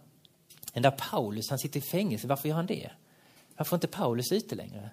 Den 0.74 0.84
där 0.84 0.92
Paulus, 0.92 1.50
han 1.50 1.60
sitter 1.60 1.80
i 1.80 1.84
fängelse. 1.84 2.28
Varför 2.28 2.50
gör 2.50 2.56
han 2.56 2.66
det? 2.66 2.92
Varför 3.58 3.76
är 3.76 3.78
inte 3.78 3.88
Paulus 3.88 4.32
ute 4.32 4.56
längre? 4.56 4.90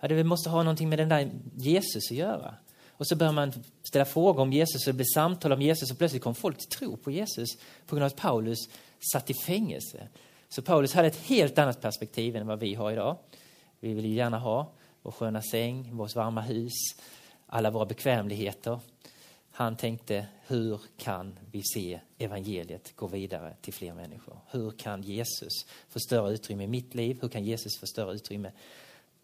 Ja, 0.00 0.08
det 0.08 0.24
måste 0.24 0.50
ha 0.50 0.62
någonting 0.62 0.88
med 0.88 0.98
den 0.98 1.08
där 1.08 1.30
Jesus 1.56 2.10
att 2.10 2.16
göra. 2.16 2.54
Och 2.90 3.06
så 3.06 3.16
börjar 3.16 3.32
man 3.32 3.52
ställa 3.82 4.04
frågor 4.04 4.42
om 4.42 4.52
Jesus 4.52 4.86
och 4.86 4.92
det 4.92 4.96
blir 4.96 5.14
samtal 5.14 5.52
om 5.52 5.62
Jesus 5.62 5.90
och 5.90 5.98
plötsligt 5.98 6.22
kom 6.22 6.34
folk 6.34 6.58
till 6.58 6.68
tro 6.68 6.96
på 6.96 7.10
Jesus 7.10 7.48
på 7.86 7.96
grund 7.96 8.02
av 8.04 8.06
att 8.06 8.16
Paulus 8.16 8.58
satt 9.12 9.30
i 9.30 9.34
fängelse. 9.34 10.08
Så 10.48 10.62
Paulus 10.62 10.94
hade 10.94 11.08
ett 11.08 11.16
helt 11.16 11.58
annat 11.58 11.80
perspektiv 11.80 12.36
än 12.36 12.46
vad 12.46 12.58
vi 12.58 12.74
har 12.74 12.92
idag. 12.92 13.16
Vi 13.80 13.94
vill 13.94 14.04
ju 14.04 14.14
gärna 14.14 14.38
ha 14.38 14.72
vår 15.02 15.10
sköna 15.10 15.42
säng, 15.42 15.96
vårt 15.96 16.14
varma 16.14 16.40
hus, 16.40 16.72
alla 17.46 17.70
våra 17.70 17.86
bekvämligheter. 17.86 18.80
Han 19.54 19.76
tänkte, 19.76 20.26
hur 20.46 20.80
kan 20.96 21.38
vi 21.50 21.62
se 21.74 22.00
evangeliet 22.18 22.96
gå 22.96 23.06
vidare 23.06 23.56
till 23.60 23.74
fler 23.74 23.94
människor? 23.94 24.38
Hur 24.50 24.70
kan 24.70 25.02
Jesus 25.02 25.66
få 25.88 26.00
större 26.00 26.32
utrymme 26.32 26.64
i 26.64 26.66
mitt 26.66 26.94
liv? 26.94 27.18
Hur 27.22 27.28
kan 27.28 27.44
Jesus 27.44 27.78
få 27.80 27.86
större 27.86 28.14
utrymme 28.14 28.52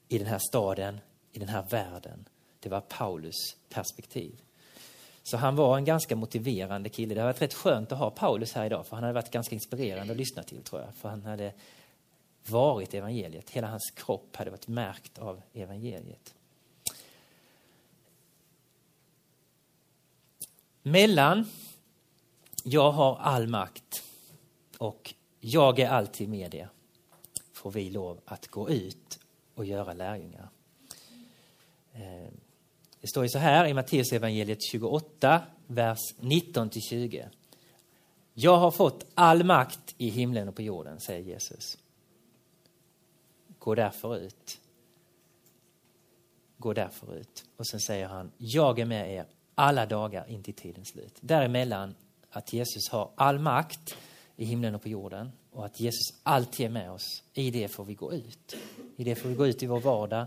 i 0.09 0.19
den 0.19 0.27
här 0.27 0.39
staden, 0.39 1.01
i 1.33 1.39
den 1.39 1.49
här 1.49 1.63
världen? 1.71 2.29
Det 2.61 2.69
var 2.69 2.81
Paulus 2.81 3.57
perspektiv. 3.69 4.41
Så 5.23 5.37
han 5.37 5.57
var 5.57 5.77
en 5.77 5.85
ganska 5.85 6.17
motiverande 6.17 6.89
kille. 6.89 7.15
Det 7.15 7.21
har 7.21 7.29
varit 7.29 7.43
rätt 7.43 7.55
skönt 7.55 7.93
att 7.93 7.99
ha 7.99 8.11
Paulus 8.11 8.53
här 8.53 8.67
idag, 8.67 8.87
för 8.87 8.97
han 8.97 9.03
hade 9.03 9.15
varit 9.15 9.31
ganska 9.31 9.55
inspirerande 9.55 10.13
att 10.13 10.19
lyssna 10.19 10.43
till, 10.43 10.63
tror 10.63 10.81
jag. 10.81 10.95
För 10.95 11.09
han 11.09 11.23
hade 11.23 11.53
varit 12.49 12.95
evangeliet. 12.95 13.51
Hela 13.51 13.67
hans 13.67 13.91
kropp 13.97 14.37
hade 14.37 14.51
varit 14.51 14.69
märkt 14.69 15.19
av 15.19 15.43
evangeliet. 15.53 16.35
Mellan 20.83 21.47
jag 22.65 22.93
har 22.93 23.17
all 23.17 23.47
makt 23.47 24.03
och 24.79 25.15
jag 25.41 25.79
är 25.79 25.89
alltid 25.89 26.29
med 26.29 26.55
er 26.55 26.69
får 27.53 27.71
vi 27.71 27.91
lov 27.91 28.21
att 28.25 28.49
gå 28.49 28.71
ut 28.71 29.19
och 29.55 29.65
göra 29.65 29.93
lärjungar. 29.93 30.49
Ehm, 31.93 32.41
det 33.01 33.09
står 33.09 33.25
ju 33.25 33.29
så 33.29 33.39
här 33.39 33.67
i 33.67 33.75
Matteus 33.75 34.13
evangeliet 34.13 34.63
28, 34.63 35.43
vers 35.67 35.99
19 36.19 36.71
20. 36.71 37.29
Jag 38.35 38.57
har 38.57 38.71
fått 38.71 39.07
all 39.15 39.45
makt 39.45 39.95
i 39.99 40.09
himlen 40.09 40.49
och 40.49 40.57
på 40.57 40.63
jorden, 40.63 41.01
säger 41.01 41.21
Jesus. 41.21 41.79
Gå 43.59 43.75
därför 43.75 44.17
ut. 44.17 44.61
Gå 46.57 46.73
därför 46.73 47.17
ut. 47.17 47.45
Och 47.57 47.67
sen 47.67 47.81
säger 47.81 48.09
han, 48.09 48.33
jag 48.39 48.79
är 48.79 48.85
med 48.85 49.15
er 49.15 49.27
alla 49.59 49.87
dagar 49.87 50.31
in 50.31 50.43
till 50.43 50.55
tidens 50.55 50.89
slut. 50.89 51.15
Däremellan 51.21 51.95
att 52.31 52.53
Jesus 52.53 52.89
har 52.91 53.11
all 53.15 53.39
makt 53.39 53.97
i 54.37 54.45
himlen 54.45 54.75
och 54.75 54.83
på 54.83 54.89
jorden 54.89 55.33
och 55.51 55.65
att 55.65 55.81
Jesus 55.81 56.07
alltid 56.23 56.67
är 56.67 56.71
med 56.71 56.91
oss. 56.91 57.23
I 57.33 57.51
det 57.51 57.69
får 57.69 57.85
vi 57.85 57.95
gå 57.95 58.13
ut. 58.13 58.57
I 58.97 59.05
det 59.05 59.15
får 59.15 59.29
vi 59.29 59.35
gå 59.35 59.47
ut 59.47 59.63
i 59.63 59.67
vår 59.67 59.81
vardag. 59.81 60.27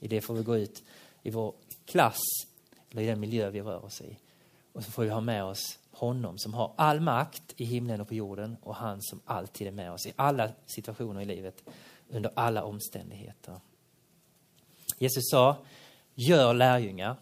I 0.00 0.08
det 0.08 0.20
får 0.20 0.34
vi 0.34 0.42
gå 0.42 0.56
ut 0.56 0.82
i 1.22 1.30
vår 1.30 1.54
klass 1.84 2.20
eller 2.90 3.02
i 3.02 3.06
den 3.06 3.20
miljö 3.20 3.50
vi 3.50 3.60
rör 3.60 3.84
oss 3.84 4.00
i. 4.00 4.18
Och 4.72 4.84
så 4.84 4.90
får 4.90 5.02
vi 5.02 5.10
ha 5.10 5.20
med 5.20 5.44
oss 5.44 5.78
honom 5.90 6.38
som 6.38 6.54
har 6.54 6.72
all 6.76 7.00
makt 7.00 7.54
i 7.56 7.64
himlen 7.64 8.00
och 8.00 8.08
på 8.08 8.14
jorden 8.14 8.56
och 8.62 8.74
han 8.74 9.02
som 9.02 9.20
alltid 9.24 9.66
är 9.66 9.72
med 9.72 9.92
oss 9.92 10.06
i 10.06 10.12
alla 10.16 10.50
situationer 10.66 11.20
i 11.20 11.24
livet 11.24 11.64
under 12.08 12.30
alla 12.34 12.64
omständigheter. 12.64 13.60
Jesus 14.98 15.30
sa, 15.30 15.56
gör 16.14 16.54
lärjungar. 16.54 17.16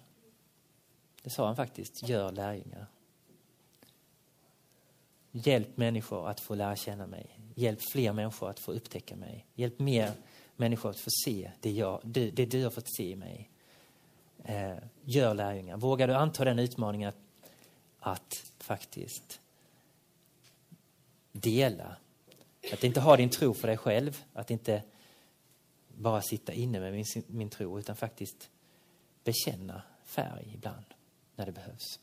Det 1.24 1.30
sa 1.30 1.46
han 1.46 1.56
faktiskt, 1.56 2.08
gör 2.08 2.32
lärjungar. 2.32 2.86
Hjälp 5.32 5.76
människor 5.76 6.28
att 6.28 6.40
få 6.40 6.54
lära 6.54 6.76
känna 6.76 7.06
mig. 7.06 7.38
Hjälp 7.54 7.80
fler 7.92 8.12
människor 8.12 8.50
att 8.50 8.58
få 8.58 8.72
upptäcka 8.72 9.16
mig. 9.16 9.46
Hjälp 9.54 9.78
mer 9.78 10.12
människor 10.56 10.90
att 10.90 11.00
få 11.00 11.10
se 11.24 11.50
det, 11.60 11.70
jag, 11.70 12.00
det, 12.04 12.30
det 12.30 12.46
du 12.46 12.62
har 12.64 12.70
fått 12.70 12.96
se 12.96 13.10
i 13.10 13.16
mig 13.16 13.50
eh, 14.44 14.76
gör 15.02 15.34
lärjungar. 15.34 15.76
Vågar 15.76 16.08
du 16.08 16.14
anta 16.14 16.44
den 16.44 16.58
utmaningen 16.58 17.08
att, 17.08 17.16
att 17.98 18.52
faktiskt 18.58 19.40
dela? 21.32 21.96
Att 22.72 22.84
inte 22.84 23.00
ha 23.00 23.16
din 23.16 23.30
tro 23.30 23.54
för 23.54 23.68
dig 23.68 23.76
själv, 23.76 24.24
att 24.32 24.50
inte 24.50 24.82
bara 25.88 26.22
sitta 26.22 26.52
inne 26.52 26.80
med 26.80 26.92
min, 26.92 27.04
min 27.26 27.50
tro 27.50 27.78
utan 27.78 27.96
faktiskt 27.96 28.50
bekänna 29.24 29.82
färg 30.04 30.52
ibland 30.54 30.93
när 31.36 31.46
det 31.46 31.52
behövs. 31.52 31.98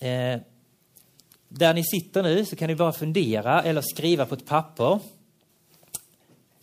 Eh, 0.00 0.40
där 1.48 1.74
ni 1.74 1.84
sitter 1.84 2.22
nu 2.22 2.44
så 2.44 2.56
kan 2.56 2.68
ni 2.68 2.74
bara 2.74 2.92
fundera 2.92 3.62
eller 3.62 3.80
skriva 3.80 4.26
på 4.26 4.34
ett 4.34 4.46
papper 4.46 5.00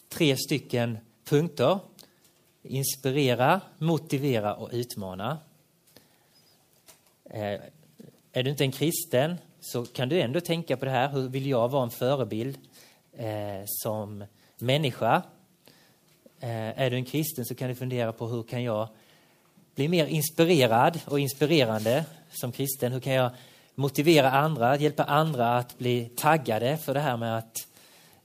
tre 0.10 0.38
stycken 0.38 0.98
punkter. 1.24 1.80
Inspirera, 2.64 3.62
motivera 3.78 4.56
och 4.56 4.70
utmana. 4.72 5.38
Eh, 7.30 7.62
är 8.32 8.44
du 8.44 8.50
inte 8.50 8.64
en 8.64 8.72
kristen 8.72 9.36
så 9.60 9.86
kan 9.86 10.10
du 10.10 10.22
ändå 10.22 10.40
tänka 10.40 10.78
på 10.78 10.86
det 10.86 10.92
här. 10.92 11.10
Hur 11.10 11.30
vill 11.30 11.48
jag 11.48 11.70
vara 11.70 11.84
en 11.84 11.90
förebild 11.90 12.58
eh, 13.14 13.64
som 13.66 14.26
människa? 14.58 15.24
Eh, 16.40 16.82
är 16.82 16.90
du 16.90 16.96
en 16.96 17.06
kristen 17.06 17.46
så 17.46 17.56
kan 17.56 17.70
du 17.70 17.76
fundera 17.76 18.12
på 18.12 18.28
hur 18.28 18.44
kan 18.44 18.64
jag 18.64 18.88
bli 19.76 19.88
mer 19.88 20.06
inspirerad 20.06 21.00
och 21.06 21.20
inspirerande 21.20 22.06
som 22.30 22.52
kristen? 22.52 22.92
Hur 22.92 23.00
kan 23.00 23.14
jag 23.14 23.32
motivera 23.76 24.32
andra, 24.32 24.78
hjälpa 24.78 25.04
andra 25.04 25.58
att 25.58 25.78
bli 25.78 26.10
taggade 26.16 26.78
för 26.78 26.94
det 26.94 27.00
här 27.00 27.18
med 27.18 27.38
att 27.38 27.68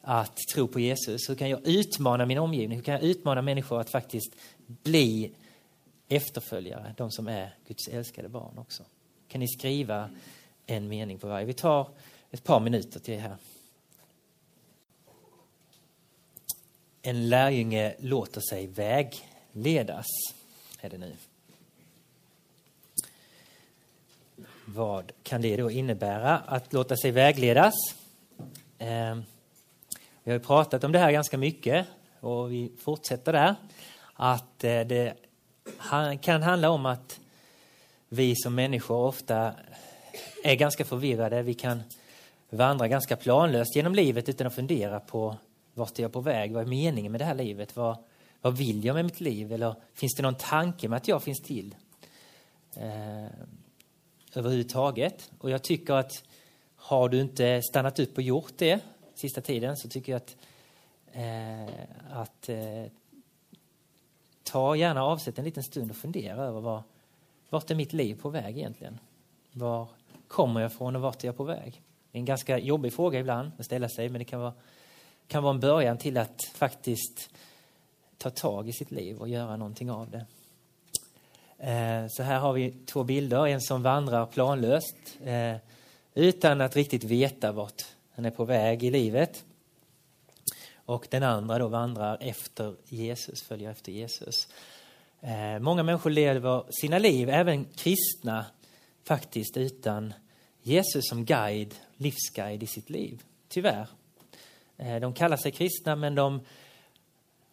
att 0.02 0.37
tro 0.54 0.69
på 0.69 0.81
Jesus? 0.81 1.31
Hur 1.31 1.35
kan 1.35 1.50
jag 1.50 1.66
utmana 1.66 2.26
min 2.26 2.38
omgivning? 2.38 2.78
Hur 2.78 2.85
kan 2.85 2.95
jag 2.95 3.02
utmana 3.02 3.42
människor 3.42 3.81
att 3.81 3.90
faktiskt 3.90 4.35
bli 4.66 5.33
efterföljare, 6.09 6.95
de 6.97 7.11
som 7.11 7.28
är 7.28 7.54
Guds 7.69 7.88
älskade 7.88 8.28
barn 8.28 8.59
också? 8.59 8.83
Kan 9.28 9.40
ni 9.40 9.49
skriva 9.49 10.11
en 10.66 10.88
mening 10.88 11.19
på 11.19 11.28
varje? 11.28 11.47
Vi 11.47 11.52
tar 11.52 11.88
ett 12.31 12.45
par 12.45 12.61
minuter 12.61 13.00
till 13.00 13.14
det 13.14 13.21
här. 13.21 13.37
En 17.03 17.29
lärjunge 17.29 17.95
låter 17.99 18.41
sig 18.41 18.67
vägledas, 18.67 20.07
är 20.81 20.91
det 20.91 20.99
nu. 20.99 21.17
Vad 24.65 25.13
kan 25.23 25.43
det 25.43 25.57
då 25.57 25.71
innebära 25.71 26.39
att 26.39 26.73
låta 26.73 26.97
sig 26.97 27.11
vägledas? 27.11 27.75
Eh, 28.79 29.19
vi 30.23 30.33
har 30.33 30.39
pratat 30.39 30.85
om 30.85 30.93
det 30.93 30.99
här 30.99 31.13
ganska 31.13 31.39
mycket 31.39 31.87
och 32.21 32.53
vi 32.53 32.73
fortsätter 32.79 33.33
där. 33.33 33.55
Att 34.15 34.65
eh, 34.65 34.81
det 34.81 35.15
kan 36.21 36.43
handla 36.43 36.71
om 36.71 36.87
att 36.87 37.21
vi 38.09 38.37
som 38.37 38.55
människor 38.55 38.97
ofta 38.97 39.55
är 40.45 40.55
ganska 40.55 40.85
förvirrade. 40.85 41.43
Vi 41.43 41.55
kan 41.55 41.83
vandra 42.51 42.89
ganska 42.89 43.17
planlöst 43.17 43.77
genom 43.77 43.95
livet 43.95 44.29
utan 44.29 44.47
att 44.47 44.55
fundera 44.55 45.01
på 45.01 45.37
vart 45.75 45.99
är 45.99 46.02
jag 46.02 46.12
på 46.12 46.21
väg? 46.21 46.52
Vad 46.52 46.62
är 46.62 46.67
meningen 46.67 47.12
med 47.12 47.21
det 47.21 47.25
här 47.25 47.35
livet? 47.35 47.76
Vad, 47.76 47.97
vad 48.41 48.57
vill 48.57 48.85
jag 48.85 48.95
med 48.95 49.05
mitt 49.05 49.21
liv? 49.21 49.52
Eller 49.52 49.75
finns 49.95 50.14
det 50.14 50.23
någon 50.23 50.35
tanke 50.35 50.88
med 50.88 50.97
att 50.97 51.09
jag 51.09 51.23
finns 51.23 51.41
till? 51.41 51.75
Eh, 52.76 53.26
överhuvudtaget. 54.35 55.31
Och 55.38 55.50
jag 55.50 55.62
tycker 55.62 55.95
att 55.95 56.25
har 56.76 57.09
du 57.09 57.21
inte 57.21 57.62
stannat 57.62 57.99
upp 57.99 58.17
och 58.17 58.23
gjort 58.23 58.52
det 58.57 58.81
sista 59.14 59.41
tiden 59.41 59.76
så 59.76 59.88
tycker 59.88 60.12
jag 60.12 60.17
att, 60.17 60.37
eh, 61.12 61.75
att 62.11 62.49
eh, 62.49 62.93
ta 64.43 64.76
gärna 64.76 65.05
avsätt 65.05 65.38
en 65.38 65.45
liten 65.45 65.62
stund 65.62 65.91
och 65.91 65.97
fundera 65.97 66.43
över 66.43 66.61
var, 66.61 66.83
vart 67.50 67.71
är 67.71 67.75
mitt 67.75 67.93
liv 67.93 68.21
på 68.23 68.29
väg 68.29 68.59
egentligen? 68.59 68.99
Var 69.52 69.88
kommer 70.29 70.61
jag 70.61 70.71
ifrån 70.71 70.97
och 70.97 71.02
vart 71.02 71.25
är 71.25 71.29
jag 71.29 71.37
på 71.37 71.45
väg? 71.45 71.83
Det 72.11 72.19
är 72.19 72.21
en 72.21 72.25
ganska 72.25 72.59
jobbig 72.59 72.93
fråga 72.93 73.21
ibland 73.21 73.52
att 73.59 73.64
ställa 73.64 73.88
sig 73.88 74.09
men 74.09 74.19
det 74.19 74.25
kan 74.25 74.41
vara, 74.41 74.52
kan 75.29 75.43
vara 75.43 75.55
en 75.55 75.61
början 75.61 75.99
till 75.99 76.19
att 76.19 76.45
faktiskt 76.55 77.31
ta 78.19 78.31
tag 78.31 78.69
i 78.69 78.73
sitt 78.73 78.91
liv 78.91 79.19
och 79.19 79.29
göra 79.29 79.57
någonting 79.57 79.91
av 79.91 80.11
det. 80.11 80.26
Eh, 81.62 82.07
så 82.09 82.23
här 82.23 82.38
har 82.38 82.52
vi 82.52 82.71
två 82.87 83.05
bilder, 83.05 83.47
en 83.47 83.61
som 83.61 83.83
vandrar 83.83 84.26
planlöst 84.26 84.97
eh, 85.25 85.57
utan 86.14 86.61
att 86.61 86.76
riktigt 86.76 87.05
veta 87.05 87.52
vart 87.52 87.83
han 88.14 88.25
är 88.25 88.31
på 88.31 88.45
väg 88.45 88.85
i 88.85 88.91
livet. 88.91 89.45
Och 90.75 91.07
den 91.11 91.23
andra 91.23 91.59
då 91.59 91.69
vandrar 91.69 92.19
efter 92.21 92.75
Jesus, 92.88 93.43
följer 93.43 93.71
efter 93.71 93.93
Jesus. 93.93 94.49
Eh, 95.21 95.59
många 95.59 95.83
människor 95.83 96.11
lever 96.11 96.64
sina 96.71 96.99
liv, 96.99 97.29
även 97.29 97.64
kristna, 97.64 98.45
faktiskt 99.05 99.57
utan 99.57 100.14
Jesus 100.62 101.09
som 101.09 101.25
guide, 101.25 101.75
livsguide 101.97 102.62
i 102.62 102.67
sitt 102.67 102.91
liv. 102.91 103.23
Tyvärr. 103.49 103.87
Eh, 104.76 104.97
de 104.97 105.12
kallar 105.12 105.37
sig 105.37 105.52
kristna 105.52 105.97
men 105.97 106.14
de 106.14 106.33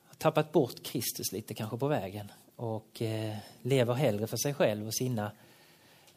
har 0.07 0.15
tappat 0.17 0.51
bort 0.51 0.83
Kristus 0.83 1.31
lite 1.31 1.53
kanske 1.53 1.77
på 1.77 1.88
vägen 1.88 2.31
och 2.55 3.01
eh, 3.01 3.35
lever 3.61 3.93
hellre 3.93 4.27
för 4.27 4.38
sig 4.38 4.53
själv 4.53 4.88
och 4.88 4.95
sina 4.95 5.31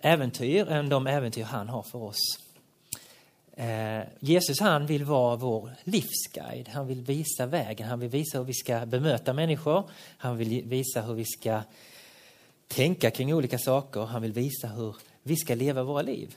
äventyr 0.01 0.69
än 0.69 0.89
de 0.89 1.07
äventyr 1.07 1.45
han 1.45 1.69
har 1.69 1.83
för 1.83 2.03
oss. 2.03 2.39
Eh, 3.57 4.03
Jesus 4.21 4.61
han 4.61 4.87
vill 4.87 5.05
vara 5.05 5.37
vår 5.37 5.71
livsguide. 5.85 6.69
Han 6.69 6.87
vill 6.87 7.01
visa 7.01 7.47
vägen. 7.47 7.89
Han 7.89 8.01
vill 8.01 8.11
visa 8.11 8.39
hur 8.39 8.45
vi 8.45 8.55
ska 8.55 8.87
bemöta 8.87 9.33
människor. 9.33 9.91
Han 10.17 10.37
vill 10.37 10.63
visa 10.65 11.03
hur 11.03 11.15
vi 11.15 11.25
ska 11.25 11.63
tänka 12.69 13.11
kring 13.11 13.35
olika 13.35 13.59
saker. 13.59 14.01
Han 14.01 14.23
vill 14.23 14.33
visa 14.33 14.69
hur 14.69 14.97
vi 15.23 15.37
ska 15.37 15.55
leva 15.55 15.83
våra 15.83 16.03
liv. 16.03 16.37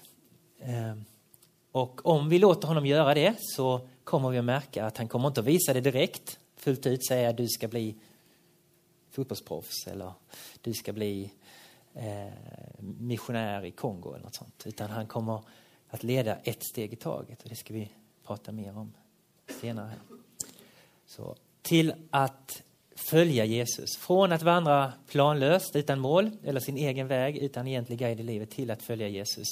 Och 1.76 2.06
om 2.06 2.30
vi 2.30 2.40
låter 2.40 2.68
honom 2.68 2.86
göra 2.86 3.14
det 3.14 3.36
så 3.40 3.88
kommer 4.04 4.30
vi 4.30 4.38
att 4.38 4.46
märka 4.46 4.86
att 4.86 4.98
han 4.98 5.08
kommer 5.08 5.28
inte 5.28 5.40
att 5.40 5.46
visa 5.46 5.74
det 5.74 5.82
direkt 5.82 6.40
fullt 6.56 6.86
ut 6.86 7.08
säga 7.08 7.30
att 7.30 7.38
du 7.38 7.48
ska 7.48 7.68
bli 7.68 7.96
fotbollsproffs 9.10 9.88
eller 9.88 10.14
du 10.62 10.74
ska 10.74 10.94
bli 10.94 11.32
eh, 11.94 12.34
missionär 12.80 13.66
i 13.66 13.72
Kongo 13.72 14.14
eller 14.14 14.24
något 14.24 14.36
sånt. 14.36 14.64
Utan 14.66 14.90
han 14.90 15.08
kommer 15.08 15.42
att 15.90 16.04
leda 16.04 16.36
ett 16.36 16.64
steg 16.64 16.94
i 16.94 16.96
taget 16.96 17.44
och 17.44 17.50
det 17.50 17.56
ska 17.56 17.74
vi 17.74 17.92
prata 18.26 18.52
mer 18.52 18.78
om 18.78 18.94
senare. 19.62 19.92
Så, 21.06 21.36
till 21.62 21.94
att 22.10 22.64
följa 22.96 23.46
Jesus. 23.46 23.98
Från 23.98 24.32
att 24.32 24.44
vandra 24.44 24.94
planlöst 25.08 25.76
utan 25.76 26.00
mål 26.00 26.32
eller 26.44 26.60
sin 26.60 26.78
egen 26.78 27.08
väg 27.08 27.38
utan 27.38 27.68
egentlig 27.68 28.00
guide 28.00 28.20
i 28.20 28.24
livet 28.24 28.52
till 28.52 28.72
att 28.72 28.82
följa 28.82 29.08
Jesus, 29.08 29.48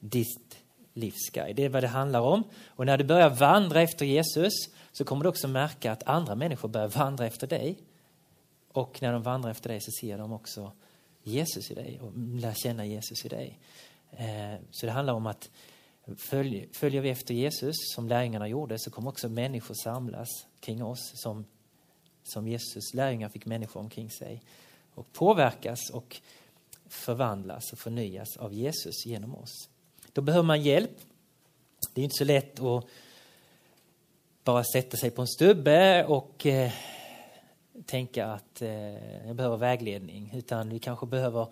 ditt 0.00 0.61
livsguide. 0.92 1.56
Det 1.56 1.64
är 1.64 1.68
vad 1.68 1.82
det 1.82 1.88
handlar 1.88 2.20
om. 2.20 2.44
Och 2.66 2.86
när 2.86 2.98
du 2.98 3.04
börjar 3.04 3.30
vandra 3.30 3.82
efter 3.82 4.06
Jesus 4.06 4.52
så 4.92 5.04
kommer 5.04 5.22
du 5.22 5.28
också 5.28 5.48
märka 5.48 5.92
att 5.92 6.02
andra 6.02 6.34
människor 6.34 6.68
börjar 6.68 6.88
vandra 6.88 7.26
efter 7.26 7.46
dig. 7.46 7.78
Och 8.72 9.02
när 9.02 9.12
de 9.12 9.22
vandrar 9.22 9.50
efter 9.50 9.68
dig 9.68 9.80
så 9.80 9.90
ser 10.00 10.18
de 10.18 10.32
också 10.32 10.72
Jesus 11.22 11.70
i 11.70 11.74
dig 11.74 12.00
och 12.00 12.12
lär 12.16 12.54
känna 12.54 12.86
Jesus 12.86 13.24
i 13.24 13.28
dig. 13.28 13.58
Eh, 14.10 14.60
så 14.70 14.86
det 14.86 14.92
handlar 14.92 15.14
om 15.14 15.26
att 15.26 15.50
följer 16.16 17.00
vi 17.00 17.10
efter 17.10 17.34
Jesus 17.34 17.74
som 17.94 18.08
lärjungarna 18.08 18.48
gjorde 18.48 18.78
så 18.78 18.90
kommer 18.90 19.08
också 19.08 19.28
människor 19.28 19.74
samlas 19.74 20.28
kring 20.60 20.84
oss 20.84 21.12
som, 21.14 21.44
som 22.22 22.48
Jesus 22.48 22.94
lärjungar 22.94 23.28
fick 23.28 23.46
människor 23.46 23.80
omkring 23.80 24.10
sig 24.10 24.42
och 24.94 25.12
påverkas 25.12 25.90
och 25.92 26.20
förvandlas 26.86 27.72
och 27.72 27.78
förnyas 27.78 28.36
av 28.36 28.52
Jesus 28.52 29.06
genom 29.06 29.34
oss. 29.34 29.68
Då 30.12 30.20
behöver 30.20 30.46
man 30.46 30.62
hjälp. 30.62 30.98
Det 31.94 32.00
är 32.00 32.04
inte 32.04 32.16
så 32.18 32.24
lätt 32.24 32.60
att 32.60 32.84
bara 34.44 34.64
sätta 34.64 34.96
sig 34.96 35.10
på 35.10 35.20
en 35.22 35.28
stubbe 35.28 36.04
och 36.04 36.46
eh, 36.46 36.72
tänka 37.86 38.26
att 38.26 38.62
eh, 38.62 39.26
jag 39.26 39.36
behöver 39.36 39.56
vägledning. 39.56 40.30
Utan 40.34 40.68
vi 40.68 40.78
kanske 40.78 41.06
behöver 41.06 41.46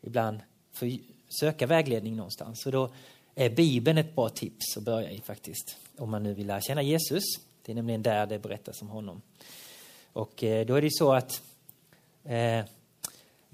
ibland 0.00 0.40
söka 1.40 1.66
vägledning 1.66 2.16
någonstans. 2.16 2.62
Så 2.62 2.70
då 2.70 2.90
är 3.34 3.50
Bibeln 3.50 3.98
ett 3.98 4.14
bra 4.14 4.28
tips 4.28 4.76
att 4.76 4.82
börja 4.82 5.10
i 5.10 5.20
faktiskt. 5.20 5.76
Om 5.96 6.10
man 6.10 6.22
nu 6.22 6.34
vill 6.34 6.46
lära 6.46 6.60
känna 6.60 6.82
Jesus. 6.82 7.24
Det 7.62 7.72
är 7.72 7.76
nämligen 7.76 8.02
där 8.02 8.26
det 8.26 8.38
berättas 8.38 8.82
om 8.82 8.88
honom. 8.88 9.22
Och 10.12 10.44
eh, 10.44 10.66
då 10.66 10.74
är 10.74 10.82
det 10.82 10.92
så 10.92 11.12
att 11.12 11.42
eh, 12.24 12.64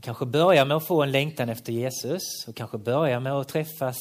kanske 0.00 0.26
börja 0.26 0.64
med 0.64 0.76
att 0.76 0.86
få 0.86 1.02
en 1.02 1.12
längtan 1.12 1.48
efter 1.48 1.72
Jesus 1.72 2.22
och 2.48 2.54
kanske 2.54 2.78
börja 2.78 3.20
med 3.20 3.32
att 3.32 3.48
träffas 3.48 3.98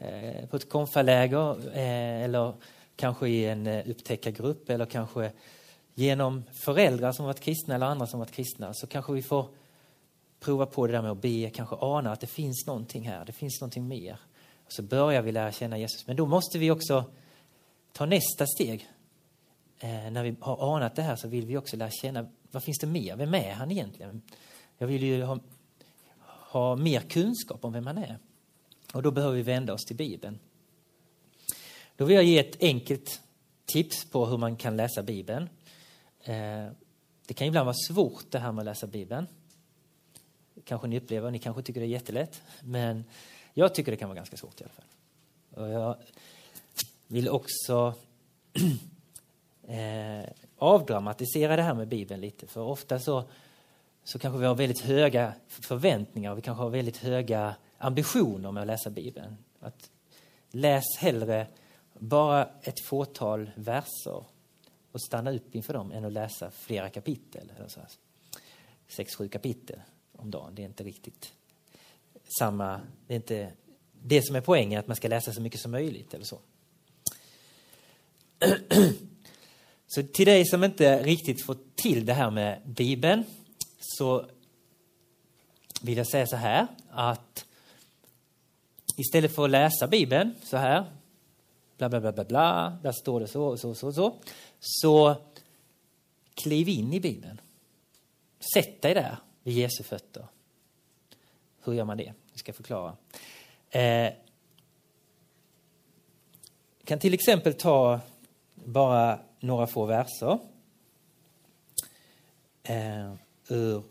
Eh, 0.00 0.46
på 0.46 0.56
ett 0.56 0.68
konfaläger 0.68 1.76
eh, 1.76 2.22
eller 2.22 2.52
kanske 2.96 3.28
i 3.28 3.46
en 3.46 3.66
eh, 3.66 3.90
upptäckargrupp 3.90 4.70
eller 4.70 4.86
kanske 4.86 5.32
genom 5.94 6.44
föräldrar 6.64 7.12
som 7.12 7.24
varit 7.24 7.40
kristna 7.40 7.74
eller 7.74 7.86
andra 7.86 8.06
som 8.06 8.20
varit 8.20 8.32
kristna 8.32 8.74
så 8.74 8.86
kanske 8.86 9.12
vi 9.12 9.22
får 9.22 9.48
prova 10.40 10.66
på 10.66 10.86
det 10.86 10.92
där 10.92 11.02
med 11.02 11.10
att 11.10 11.22
be, 11.22 11.50
kanske 11.50 11.76
ana 11.80 12.12
att 12.12 12.20
det 12.20 12.26
finns 12.26 12.66
någonting 12.66 13.08
här, 13.08 13.24
det 13.24 13.32
finns 13.32 13.60
någonting 13.60 13.88
mer. 13.88 14.18
Och 14.66 14.72
så 14.72 14.82
börjar 14.82 15.22
vi 15.22 15.32
lära 15.32 15.52
känna 15.52 15.78
Jesus. 15.78 16.06
Men 16.06 16.16
då 16.16 16.26
måste 16.26 16.58
vi 16.58 16.70
också 16.70 17.04
ta 17.92 18.06
nästa 18.06 18.46
steg. 18.46 18.88
Eh, 19.80 20.10
när 20.10 20.22
vi 20.22 20.36
har 20.40 20.76
anat 20.76 20.96
det 20.96 21.02
här 21.02 21.16
så 21.16 21.28
vill 21.28 21.46
vi 21.46 21.56
också 21.56 21.76
lära 21.76 21.90
känna, 21.90 22.26
vad 22.50 22.62
finns 22.62 22.78
det 22.78 22.86
mer? 22.86 23.16
Vem 23.16 23.34
är 23.34 23.52
han 23.52 23.70
egentligen? 23.70 24.22
Jag 24.78 24.86
vill 24.86 25.02
ju 25.02 25.22
ha, 25.22 25.38
ha 26.50 26.76
mer 26.76 27.00
kunskap 27.00 27.64
om 27.64 27.72
vem 27.72 27.86
han 27.86 27.98
är. 27.98 28.18
Och 28.92 29.02
då 29.02 29.10
behöver 29.10 29.36
vi 29.36 29.42
vända 29.42 29.72
oss 29.72 29.84
till 29.84 29.96
Bibeln. 29.96 30.38
Då 31.96 32.04
vill 32.04 32.14
jag 32.14 32.24
ge 32.24 32.38
ett 32.38 32.62
enkelt 32.62 33.20
tips 33.64 34.04
på 34.04 34.26
hur 34.26 34.38
man 34.38 34.56
kan 34.56 34.76
läsa 34.76 35.02
Bibeln. 35.02 35.48
Eh, 36.24 36.66
det 37.26 37.34
kan 37.34 37.46
ibland 37.46 37.66
vara 37.66 37.76
svårt 37.88 38.30
det 38.30 38.38
här 38.38 38.52
med 38.52 38.62
att 38.62 38.66
läsa 38.66 38.86
Bibeln. 38.86 39.26
Kanske 40.64 40.88
ni 40.88 40.98
upplever, 40.98 41.30
ni 41.30 41.38
kanske 41.38 41.62
tycker 41.62 41.80
det 41.80 41.86
är 41.86 41.88
jättelätt. 41.88 42.42
Men 42.62 43.04
jag 43.54 43.74
tycker 43.74 43.92
det 43.92 43.96
kan 43.96 44.08
vara 44.08 44.16
ganska 44.16 44.36
svårt 44.36 44.60
i 44.60 44.64
alla 44.64 44.72
fall. 44.72 44.84
Och 45.50 45.68
jag 45.68 45.96
vill 47.06 47.28
också 47.28 47.94
eh, 49.68 50.30
avdramatisera 50.58 51.56
det 51.56 51.62
här 51.62 51.74
med 51.74 51.88
Bibeln 51.88 52.20
lite. 52.20 52.46
För 52.46 52.60
ofta 52.60 52.98
så, 52.98 53.24
så 54.04 54.18
kanske 54.18 54.38
vi 54.38 54.46
har 54.46 54.54
väldigt 54.54 54.80
höga 54.80 55.32
förväntningar 55.48 56.30
och 56.30 56.38
vi 56.38 56.42
kanske 56.42 56.62
har 56.62 56.70
väldigt 56.70 56.96
höga 56.96 57.54
ambitioner 57.80 58.52
med 58.52 58.60
att 58.60 58.66
läsa 58.66 58.90
Bibeln. 58.90 59.36
Att 59.60 59.90
läs 60.50 60.84
hellre 60.98 61.46
bara 61.98 62.48
ett 62.62 62.80
fåtal 62.80 63.50
verser 63.54 64.24
och 64.92 65.02
stanna 65.02 65.32
upp 65.32 65.54
inför 65.54 65.74
dem 65.74 65.92
än 65.92 66.04
att 66.04 66.12
läsa 66.12 66.50
flera 66.50 66.90
kapitel. 66.90 67.52
Eller 67.56 67.68
så 67.68 67.80
Sex, 68.88 69.14
sju 69.14 69.28
kapitel 69.28 69.80
om 70.12 70.30
dagen. 70.30 70.54
Det 70.54 70.62
är 70.62 70.66
inte 70.66 70.84
riktigt 70.84 71.32
samma... 72.38 72.80
Det 73.06 73.14
är 73.14 73.16
inte 73.16 73.52
det 74.02 74.26
som 74.26 74.36
är 74.36 74.40
poängen, 74.40 74.80
att 74.80 74.86
man 74.86 74.96
ska 74.96 75.08
läsa 75.08 75.32
så 75.32 75.40
mycket 75.40 75.60
som 75.60 75.70
möjligt 75.70 76.14
eller 76.14 76.24
så. 76.24 76.40
Så 79.86 80.02
till 80.02 80.26
dig 80.26 80.46
som 80.46 80.64
inte 80.64 81.02
riktigt 81.02 81.44
fått 81.46 81.76
till 81.76 82.06
det 82.06 82.12
här 82.12 82.30
med 82.30 82.62
Bibeln 82.64 83.24
så 83.78 84.26
vill 85.82 85.98
jag 85.98 86.06
säga 86.06 86.26
så 86.26 86.36
här 86.36 86.66
att 86.90 87.46
istället 88.96 89.34
för 89.34 89.44
att 89.44 89.50
läsa 89.50 89.86
Bibeln 89.86 90.34
så 90.42 90.56
här, 90.56 90.84
bla 91.78 91.88
bla 91.88 92.00
bla 92.00 92.12
bla 92.12 92.24
bla, 92.24 92.78
där 92.82 92.92
står 92.92 93.20
det 93.20 93.26
så 93.26 93.56
så 93.56 93.74
så 93.74 93.92
så, 93.92 94.18
så 94.58 95.16
kliv 96.34 96.68
in 96.68 96.92
i 96.92 97.00
Bibeln. 97.00 97.40
Sätt 98.54 98.82
dig 98.82 98.94
där 98.94 99.16
vid 99.42 99.54
Jesu 99.54 99.82
fötter. 99.82 100.26
Hur 101.64 101.72
gör 101.72 101.84
man 101.84 101.96
det? 101.96 102.12
Jag 102.30 102.38
ska 102.38 102.52
förklara. 102.52 102.96
Eh, 103.70 104.12
kan 106.84 106.98
till 106.98 107.14
exempel 107.14 107.54
ta 107.54 108.00
bara 108.54 109.20
några 109.40 109.66
få 109.66 109.86
verser 109.86 110.38
eh, 112.62 113.14
ur 113.48 113.82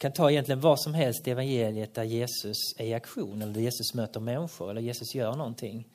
kan 0.00 0.12
ta 0.12 0.30
egentligen 0.30 0.60
vad 0.60 0.80
som 0.80 0.94
helst 0.94 1.28
i 1.28 1.30
evangeliet 1.30 1.94
där 1.94 2.04
Jesus 2.04 2.56
är 2.78 2.84
i 2.84 2.94
aktion 2.94 3.42
eller 3.42 3.54
där 3.54 3.60
Jesus 3.60 3.94
möter 3.94 4.20
människor 4.20 4.70
eller 4.70 4.80
Jesus 4.80 5.14
gör 5.14 5.36
någonting. 5.36 5.88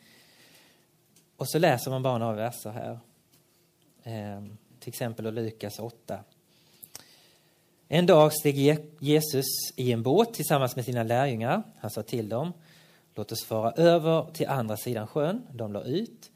Och 1.38 1.50
så 1.50 1.60
läser 1.60 1.92
man 1.92 2.04
bara 2.04 2.18
några 2.18 2.34
verser 2.34 2.70
här. 2.70 3.00
Eh, 4.04 4.44
till 4.80 4.90
exempel 4.90 5.34
Lukas 5.34 5.80
8. 5.80 6.20
En 7.88 8.06
dag 8.06 8.34
steg 8.34 8.80
Jesus 9.00 9.46
i 9.76 9.92
en 9.92 10.04
båt 10.04 10.34
tillsammans 10.34 10.76
med 10.76 10.86
sina 10.86 11.04
lärjungar. 11.04 11.64
Han 11.78 11.92
sa 11.92 12.04
till 12.04 12.30
dem, 12.30 12.54
låt 13.16 13.32
oss 13.32 13.46
fara 13.46 13.72
över 13.72 14.32
till 14.32 14.48
andra 14.48 14.78
sidan 14.78 15.08
sjön. 15.08 15.48
De 15.52 15.74
la 15.74 15.84
ut 15.84 16.32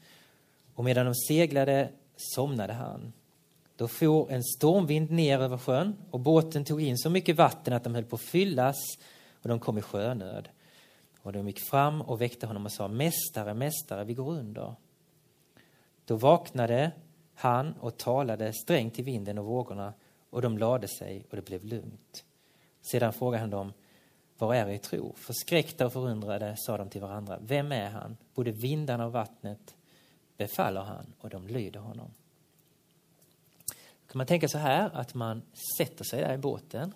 och 0.74 0.84
medan 0.84 1.06
de 1.06 1.14
seglade 1.14 1.90
somnade 2.16 2.72
han. 2.72 3.12
Då 3.80 3.88
for 3.88 4.30
en 4.30 4.44
stormvind 4.44 5.10
ner 5.10 5.38
över 5.38 5.58
sjön 5.58 5.96
och 6.10 6.20
båten 6.20 6.64
tog 6.64 6.82
in 6.82 6.98
så 6.98 7.10
mycket 7.10 7.36
vatten 7.36 7.72
att 7.72 7.84
de 7.84 7.94
höll 7.94 8.04
på 8.04 8.16
att 8.16 8.22
fyllas 8.22 8.76
och 9.42 9.48
de 9.48 9.60
kom 9.60 9.78
i 9.78 9.82
sjönöd. 9.82 10.48
Och 11.22 11.32
de 11.32 11.46
gick 11.46 11.60
fram 11.60 12.02
och 12.02 12.20
väckte 12.20 12.46
honom 12.46 12.64
och 12.64 12.72
sa 12.72 12.88
Mästare, 12.88 13.54
mästare, 13.54 14.04
vi 14.04 14.14
går 14.14 14.30
under. 14.32 14.74
Då 16.04 16.16
vaknade 16.16 16.92
han 17.34 17.72
och 17.72 17.96
talade 17.96 18.52
strängt 18.52 18.94
till 18.94 19.04
vinden 19.04 19.38
och 19.38 19.44
vågorna 19.44 19.94
och 20.30 20.42
de 20.42 20.58
lade 20.58 20.88
sig 20.88 21.26
och 21.30 21.36
det 21.36 21.42
blev 21.42 21.64
lugnt. 21.64 22.24
Sedan 22.80 23.12
frågade 23.12 23.40
han 23.40 23.50
dem, 23.50 23.72
var 24.38 24.54
är 24.54 24.68
er 24.68 24.78
tro? 24.78 25.14
Förskräckta 25.16 25.86
och 25.86 25.92
förundrade 25.92 26.54
sa 26.58 26.76
de 26.76 26.88
till 26.88 27.00
varandra, 27.00 27.38
vem 27.40 27.72
är 27.72 27.90
han? 27.90 28.16
Både 28.34 28.50
vindarna 28.50 29.06
och 29.06 29.12
vattnet 29.12 29.74
befaller 30.36 30.80
han 30.80 31.06
och 31.20 31.30
de 31.30 31.46
lyder 31.46 31.80
honom 31.80 32.10
kan 34.10 34.18
man 34.18 34.26
tänka 34.26 34.48
så 34.48 34.58
här 34.58 34.90
att 34.94 35.14
man 35.14 35.42
sätter 35.78 36.04
sig 36.04 36.20
där 36.20 36.34
i 36.34 36.38
båten 36.38 36.94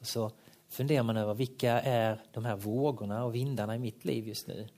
och 0.00 0.06
så 0.06 0.30
funderar 0.68 1.02
man 1.02 1.16
över 1.16 1.34
vilka 1.34 1.80
är 1.80 2.22
de 2.32 2.44
här 2.44 2.56
vågorna 2.56 3.24
och 3.24 3.34
vindarna 3.34 3.76
i 3.76 3.78
mitt 3.78 4.04
liv 4.04 4.28
just 4.28 4.46
nu. 4.46 4.68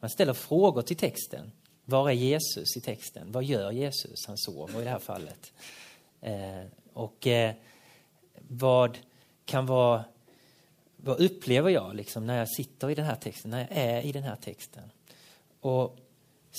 Man 0.00 0.10
ställer 0.10 0.32
frågor 0.32 0.82
till 0.82 0.96
texten. 0.96 1.52
Var 1.84 2.08
är 2.08 2.12
Jesus 2.12 2.76
i 2.76 2.80
texten? 2.80 3.32
Vad 3.32 3.44
gör 3.44 3.70
Jesus? 3.70 4.26
Han 4.26 4.38
sover 4.38 4.80
i 4.80 4.84
det 4.84 4.90
här 4.90 4.98
fallet. 4.98 5.52
Eh, 6.20 6.64
och 6.92 7.26
eh, 7.26 7.54
vad 8.48 8.98
kan 9.44 9.66
vara... 9.66 10.04
Vad 10.96 11.20
upplever 11.20 11.70
jag 11.70 11.94
liksom 11.94 12.26
när 12.26 12.38
jag 12.38 12.48
sitter 12.48 12.90
i 12.90 12.94
den 12.94 13.04
här 13.04 13.16
texten, 13.16 13.50
när 13.50 13.58
jag 13.58 13.68
är 13.70 14.02
i 14.02 14.12
den 14.12 14.22
här 14.22 14.36
texten? 14.36 14.90
Och 15.60 15.98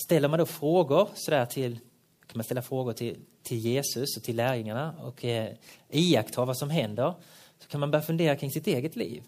ställer 0.06 0.28
man 0.28 0.40
då 0.40 0.46
frågor 0.46 1.10
sådär 1.14 1.46
till, 1.46 1.80
kan 2.28 2.38
man 2.38 2.44
ställa 2.44 2.62
frågor 2.62 2.94
till, 2.94 3.20
till 3.44 3.58
Jesus 3.58 4.18
och 4.18 4.24
till 4.24 4.36
lärjungarna 4.36 4.96
och 5.02 5.26
eh, 5.26 5.54
iaktta 5.90 6.46
vad 6.46 6.58
som 6.58 6.70
händer, 6.70 7.14
så 7.60 7.68
kan 7.68 7.80
man 7.80 7.92
börja 7.92 8.04
fundera 8.04 8.36
kring 8.36 8.52
sitt 8.52 8.68
eget 8.68 8.96
liv. 8.96 9.24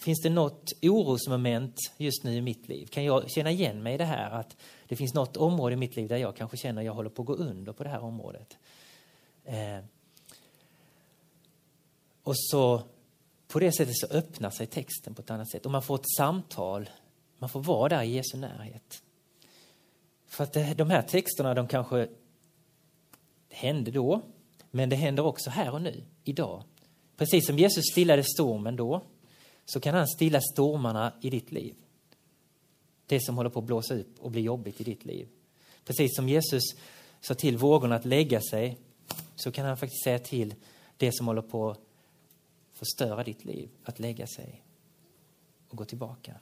Finns 0.00 0.20
det 0.22 0.30
något 0.30 0.72
orosmoment 0.82 1.76
just 1.96 2.24
nu 2.24 2.34
i 2.34 2.42
mitt 2.42 2.68
liv? 2.68 2.86
Kan 2.86 3.04
jag 3.04 3.30
känna 3.30 3.50
igen 3.50 3.82
mig 3.82 3.94
i 3.94 3.98
det 3.98 4.04
här 4.04 4.30
att 4.30 4.56
det 4.88 4.96
finns 4.96 5.14
något 5.14 5.36
område 5.36 5.72
i 5.72 5.76
mitt 5.76 5.96
liv 5.96 6.08
där 6.08 6.16
jag 6.16 6.36
kanske 6.36 6.56
känner 6.56 6.80
att 6.80 6.86
jag 6.86 6.94
håller 6.94 7.10
på 7.10 7.22
att 7.22 7.26
gå 7.26 7.34
under 7.34 7.72
på 7.72 7.84
det 7.84 7.90
här 7.90 8.02
området? 8.02 8.56
Eh. 9.44 9.78
Och 12.22 12.34
så 12.36 12.82
på 13.48 13.58
det 13.58 13.72
sättet 13.72 13.96
så 13.96 14.06
öppnar 14.06 14.50
sig 14.50 14.66
texten 14.66 15.14
på 15.14 15.22
ett 15.22 15.30
annat 15.30 15.50
sätt 15.50 15.66
och 15.66 15.72
man 15.72 15.82
får 15.82 15.94
ett 15.94 16.10
samtal. 16.16 16.90
Man 17.38 17.48
får 17.48 17.60
vara 17.60 17.88
där 17.88 18.02
i 18.02 18.10
Jesu 18.10 18.36
närhet. 18.36 19.02
För 20.26 20.44
att 20.44 20.56
eh, 20.56 20.70
de 20.70 20.90
här 20.90 21.02
texterna, 21.02 21.54
de 21.54 21.68
kanske 21.68 22.08
det 23.50 23.56
hände 23.56 23.90
då, 23.90 24.22
men 24.70 24.88
det 24.88 24.96
händer 24.96 25.26
också 25.26 25.50
här 25.50 25.74
och 25.74 25.82
nu, 25.82 26.04
idag. 26.24 26.64
Precis 27.16 27.46
som 27.46 27.58
Jesus 27.58 27.84
stillade 27.92 28.24
stormen 28.24 28.76
då, 28.76 29.02
så 29.64 29.80
kan 29.80 29.94
han 29.94 30.08
stilla 30.08 30.40
stormarna 30.40 31.12
i 31.20 31.30
ditt 31.30 31.52
liv. 31.52 31.74
Det 33.06 33.20
som 33.20 33.36
håller 33.36 33.50
på 33.50 33.58
att 33.58 33.64
blåsa 33.64 33.94
upp 33.94 34.18
och 34.18 34.30
bli 34.30 34.40
jobbigt 34.40 34.80
i 34.80 34.84
ditt 34.84 35.04
liv. 35.04 35.28
Precis 35.84 36.16
som 36.16 36.28
Jesus 36.28 36.62
sa 37.20 37.34
till 37.34 37.56
vågorna 37.56 37.96
att 37.96 38.04
lägga 38.04 38.40
sig, 38.40 38.78
så 39.36 39.52
kan 39.52 39.66
han 39.66 39.76
faktiskt 39.76 40.04
säga 40.04 40.18
till 40.18 40.54
det 40.96 41.12
som 41.12 41.26
håller 41.26 41.42
på 41.42 41.70
att 41.70 41.80
förstöra 42.72 43.24
ditt 43.24 43.44
liv, 43.44 43.68
att 43.84 43.98
lägga 43.98 44.26
sig 44.26 44.62
och 45.68 45.76
gå 45.76 45.84
tillbaka. 45.84 46.34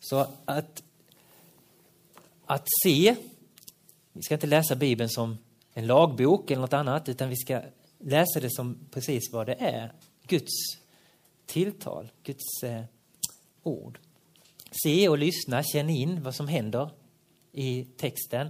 Så 0.00 0.26
att, 0.44 0.82
att 2.44 2.66
se, 2.82 3.16
vi 4.12 4.22
ska 4.22 4.34
inte 4.34 4.46
läsa 4.46 4.76
Bibeln 4.76 5.10
som 5.10 5.38
en 5.78 5.86
lagbok 5.86 6.50
eller 6.50 6.60
något 6.60 6.72
annat, 6.72 7.08
utan 7.08 7.28
vi 7.28 7.36
ska 7.36 7.62
läsa 7.98 8.40
det 8.40 8.50
som 8.50 8.78
precis 8.90 9.32
vad 9.32 9.46
det 9.46 9.54
är. 9.54 9.92
Guds 10.26 10.52
tilltal, 11.46 12.12
Guds 12.22 12.62
eh, 12.62 12.82
ord. 13.62 13.98
Se 14.84 15.08
och 15.08 15.18
lyssna, 15.18 15.62
känn 15.62 15.90
in 15.90 16.22
vad 16.22 16.34
som 16.34 16.48
händer 16.48 16.90
i 17.52 17.84
texten. 17.84 18.48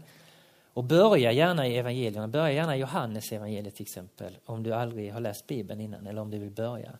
Och 0.72 0.84
börja 0.84 1.32
gärna 1.32 1.66
i 1.66 1.76
evangelierna, 1.76 2.28
börja 2.28 2.52
gärna 2.52 2.76
i 2.76 2.80
Johannes 2.80 3.32
evangeliet 3.32 3.74
till 3.74 3.86
exempel, 3.86 4.38
om 4.44 4.62
du 4.62 4.74
aldrig 4.74 5.12
har 5.12 5.20
läst 5.20 5.46
Bibeln 5.46 5.80
innan 5.80 6.06
eller 6.06 6.22
om 6.22 6.30
du 6.30 6.38
vill 6.38 6.50
börja. 6.50 6.92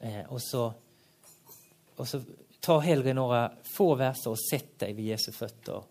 Eh, 0.00 0.24
och, 0.28 0.42
så, 0.42 0.72
och 1.96 2.08
så 2.08 2.20
ta 2.60 2.78
hellre 2.78 3.12
några 3.12 3.52
få 3.62 3.94
verser 3.94 4.30
och 4.30 4.40
sätt 4.50 4.78
dig 4.78 4.92
vid 4.92 5.06
Jesu 5.06 5.32
fötter 5.32 5.74
och 5.74 5.86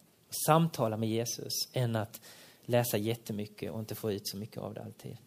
samtala 0.45 0.97
med 0.97 1.09
Jesus 1.09 1.53
än 1.73 1.95
att 1.95 2.21
läsa 2.67 2.97
jättemycket 2.97 3.71
och 3.71 3.79
inte 3.79 3.95
få 3.95 4.11
ut 4.11 4.27
så 4.27 4.37
mycket 4.37 4.57
av 4.57 4.73
det 4.73 4.83
alltid. 4.83 5.17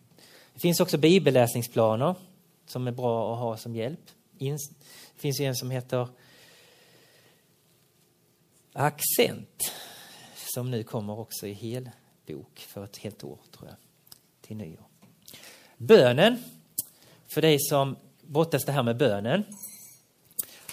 Det 0.54 0.60
finns 0.60 0.80
också 0.80 0.98
bibelläsningsplaner 0.98 2.14
som 2.66 2.86
är 2.86 2.92
bra 2.92 3.32
att 3.32 3.38
ha 3.38 3.56
som 3.56 3.76
hjälp. 3.76 4.00
Det 4.38 4.58
finns 5.16 5.40
ju 5.40 5.44
en 5.44 5.56
som 5.56 5.70
heter 5.70 6.08
Accent 8.72 9.72
som 10.54 10.70
nu 10.70 10.82
kommer 10.82 11.18
också 11.18 11.46
i 11.46 11.52
helbok 11.52 12.58
för 12.58 12.84
ett 12.84 12.96
helt 12.96 13.24
år, 13.24 13.38
tror 13.56 13.68
jag, 13.68 13.76
till 14.40 14.56
nyår. 14.56 14.86
Bönen, 15.76 16.42
för 17.34 17.42
dig 17.42 17.60
som 17.60 17.96
brottas 18.22 18.64
det 18.64 18.72
här 18.72 18.82
med 18.82 18.96
bönen, 18.96 19.44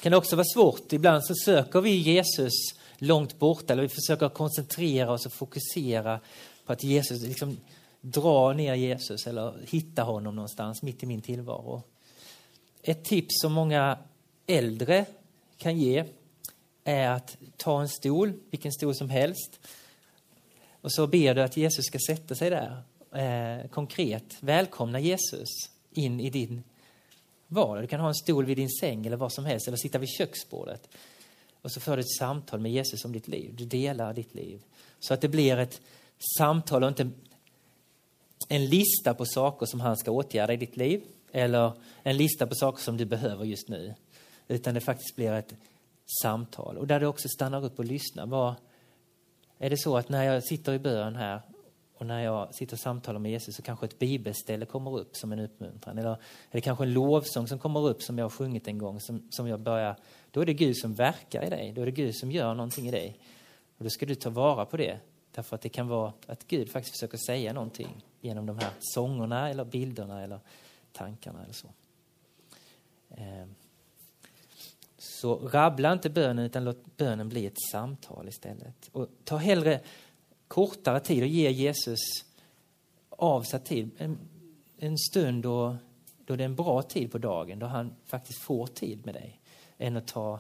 kan 0.02 0.12
det 0.12 0.18
också 0.18 0.36
vara 0.36 0.46
svårt. 0.54 0.94
Ibland 0.94 1.26
så 1.26 1.36
söker 1.36 1.82
vi 1.82 1.90
Jesus 1.90 2.54
långt 2.98 3.40
borta, 3.40 3.74
eller 3.74 3.84
vi 3.84 3.90
försöker 3.90 4.30
koncentrera 4.30 5.12
oss 5.12 5.26
och 5.26 5.34
fokusera 5.34 6.20
på 6.68 6.74
att 6.74 6.84
Jesus, 6.84 7.22
liksom 7.22 7.58
dra 8.02 8.54
ner 8.54 8.76
Jesus 8.76 9.28
eller 9.28 9.54
hitta 9.70 10.04
honom 10.04 10.36
någonstans 10.36 10.82
mitt 10.82 11.04
i 11.04 11.06
min 11.06 11.22
tillvaro. 11.22 11.84
Ett 12.82 13.06
tips 13.06 13.42
som 13.42 13.54
många 13.54 13.98
äldre 14.48 15.06
kan 15.58 15.78
ge 15.78 16.06
är 16.84 17.10
att 17.10 17.38
ta 17.58 17.82
en 17.82 17.90
stol, 17.90 18.34
vilken 18.50 18.72
stol 18.72 18.96
som 18.96 19.10
helst. 19.10 19.60
Och 20.82 20.92
så 20.92 21.08
ber 21.08 21.36
du 21.36 21.42
att 21.42 21.58
Jesus 21.58 21.86
ska 21.86 22.00
sätta 22.08 22.36
sig 22.36 22.50
där. 22.50 22.84
Eh, 23.12 23.68
konkret, 23.68 24.38
välkomna 24.40 25.00
Jesus 25.00 25.50
in 25.92 26.20
i 26.20 26.30
din 26.30 26.64
vardag. 27.48 27.84
Du 27.84 27.88
kan 27.88 28.00
ha 28.00 28.08
en 28.08 28.16
stol 28.16 28.46
vid 28.46 28.58
din 28.58 28.70
säng 28.70 29.06
eller 29.06 29.18
vad 29.18 29.34
som 29.34 29.46
helst, 29.46 29.68
eller 29.68 29.78
sitta 29.78 29.98
vid 29.98 30.10
köksbordet. 30.10 30.90
Och 31.62 31.72
så 31.72 31.80
för 31.80 31.98
du 31.98 32.02
ett 32.02 32.18
samtal 32.20 32.60
med 32.60 32.72
Jesus 32.72 33.06
om 33.06 33.12
ditt 33.12 33.28
liv. 33.28 33.56
Du 33.56 33.66
delar 33.66 34.14
ditt 34.14 34.36
liv. 34.36 34.62
Så 35.00 35.14
att 35.14 35.22
det 35.22 35.28
blir 35.28 35.58
ett 35.58 35.82
samtal 36.38 36.84
och 36.84 36.90
inte 36.90 37.10
en 38.48 38.66
lista 38.66 39.14
på 39.14 39.26
saker 39.26 39.66
som 39.66 39.80
han 39.80 39.98
ska 39.98 40.12
åtgärda 40.12 40.54
i 40.54 40.58
ditt 40.58 40.78
liv. 40.78 41.04
Eller 41.32 41.72
en 42.04 42.18
lista 42.18 42.48
på 42.48 42.56
saker 42.56 42.84
som 42.84 42.98
du 42.98 43.06
behöver 43.06 43.46
just 43.46 43.70
nu. 43.70 43.94
Utan 44.48 44.74
det 44.74 44.82
faktiskt 44.82 45.16
blir 45.16 45.32
ett 45.32 45.54
samtal. 46.22 46.78
Och 46.78 46.88
där 46.88 47.00
du 47.00 47.06
också 47.06 47.28
stannar 47.28 47.66
upp 47.66 47.80
och 47.80 47.86
lyssnar. 47.86 48.26
Vad, 48.26 48.56
är 49.58 49.70
det 49.70 49.78
så 49.78 49.98
att 49.98 50.10
när 50.10 50.24
jag 50.24 50.44
sitter 50.44 50.74
i 50.74 50.80
bön 50.80 51.16
här 51.16 51.42
och 51.98 52.06
när 52.06 52.24
jag 52.24 52.56
sitter 52.56 52.76
och 52.76 52.80
samtalar 52.80 53.20
med 53.20 53.32
Jesus 53.32 53.56
så 53.56 53.62
kanske 53.62 53.86
ett 53.86 54.00
bibelställe 54.00 54.66
kommer 54.66 55.00
upp 55.00 55.16
som 55.16 55.32
en 55.32 55.40
uppmuntran. 55.40 55.98
Eller 55.98 56.10
är 56.12 56.18
det 56.52 56.62
kanske 56.62 56.84
en 56.84 56.94
lovsång 56.94 57.48
som 57.48 57.60
kommer 57.60 57.88
upp 57.90 58.02
som 58.02 58.18
jag 58.18 58.26
har 58.26 58.30
sjungit 58.30 58.68
en 58.68 58.78
gång 58.78 59.00
som, 59.00 59.28
som 59.30 59.48
jag 59.48 59.60
börjar. 59.60 59.96
Då 60.32 60.42
är 60.42 60.46
det 60.46 60.54
Gud 60.54 60.78
som 60.78 60.94
verkar 60.94 61.44
i 61.44 61.50
dig. 61.50 61.72
Då 61.72 61.82
är 61.82 61.86
det 61.86 61.92
Gud 61.92 62.16
som 62.16 62.32
gör 62.32 62.54
någonting 62.54 62.88
i 62.88 62.92
dig. 62.92 63.20
Och 63.78 63.84
då 63.84 63.90
ska 63.90 64.06
du 64.06 64.16
ta 64.16 64.30
vara 64.30 64.66
på 64.66 64.78
det. 64.78 65.00
Därför 65.38 65.56
att 65.56 65.62
det 65.62 65.70
kan 65.70 65.88
vara 65.88 66.14
att 66.28 66.48
Gud 66.48 66.72
faktiskt 66.72 66.96
försöker 66.96 67.18
säga 67.18 67.54
någonting 67.54 68.06
genom 68.22 68.46
de 68.46 68.60
här 68.60 68.72
sångerna 68.80 69.50
eller 69.50 69.66
bilderna 69.66 70.24
eller 70.24 70.40
tankarna 70.92 71.44
eller 71.44 71.54
så. 71.54 71.68
Ehm. 73.10 73.56
Så 74.98 75.36
rabbla 75.36 75.94
inte 75.94 76.10
bönen 76.10 76.46
utan 76.46 76.64
låt 76.64 76.98
bönen 76.98 77.30
bli 77.30 77.46
ett 77.46 77.62
samtal 77.72 78.28
istället. 78.28 78.90
Och 78.92 79.08
ta 79.24 79.38
hellre 79.38 79.80
kortare 80.48 81.00
tid 81.00 81.24
och 81.24 81.30
ge 81.30 81.52
Jesus 81.52 82.00
avsatt 83.10 83.66
tid. 83.66 83.90
En, 83.98 84.18
en 84.78 84.98
stund 84.98 85.44
då, 85.44 85.78
då 86.26 86.36
det 86.36 86.44
är 86.44 86.46
en 86.46 86.56
bra 86.56 86.82
tid 86.82 87.12
på 87.12 87.18
dagen, 87.18 87.60
då 87.60 87.66
han 87.66 87.96
faktiskt 88.06 88.40
får 88.42 88.68
tid 88.68 89.06
med 89.06 89.16
dig. 89.16 89.40
Än 89.78 89.98
att 89.98 90.08
ta 90.08 90.40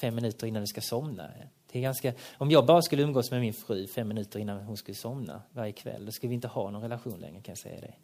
fem 0.00 0.14
minuter 0.14 0.46
innan 0.46 0.62
du 0.62 0.66
ska 0.66 0.80
somna. 0.80 1.30
Det 1.74 1.78
är 1.78 1.82
ganska, 1.82 2.12
om 2.38 2.50
jag 2.50 2.66
bara 2.66 2.82
skulle 2.82 3.02
umgås 3.02 3.30
med 3.30 3.40
min 3.40 3.52
fru 3.52 3.86
fem 3.86 4.08
minuter 4.08 4.38
innan 4.38 4.64
hon 4.64 4.76
skulle 4.76 4.94
somna 4.94 5.42
varje 5.52 5.72
kväll, 5.72 6.06
då 6.06 6.12
skulle 6.12 6.28
vi 6.28 6.34
inte 6.34 6.48
ha 6.48 6.70
någon 6.70 6.82
relation 6.82 7.20
längre 7.20 7.40
kan 7.40 7.52
jag 7.52 7.58
säga 7.58 7.80
dig. 7.80 8.00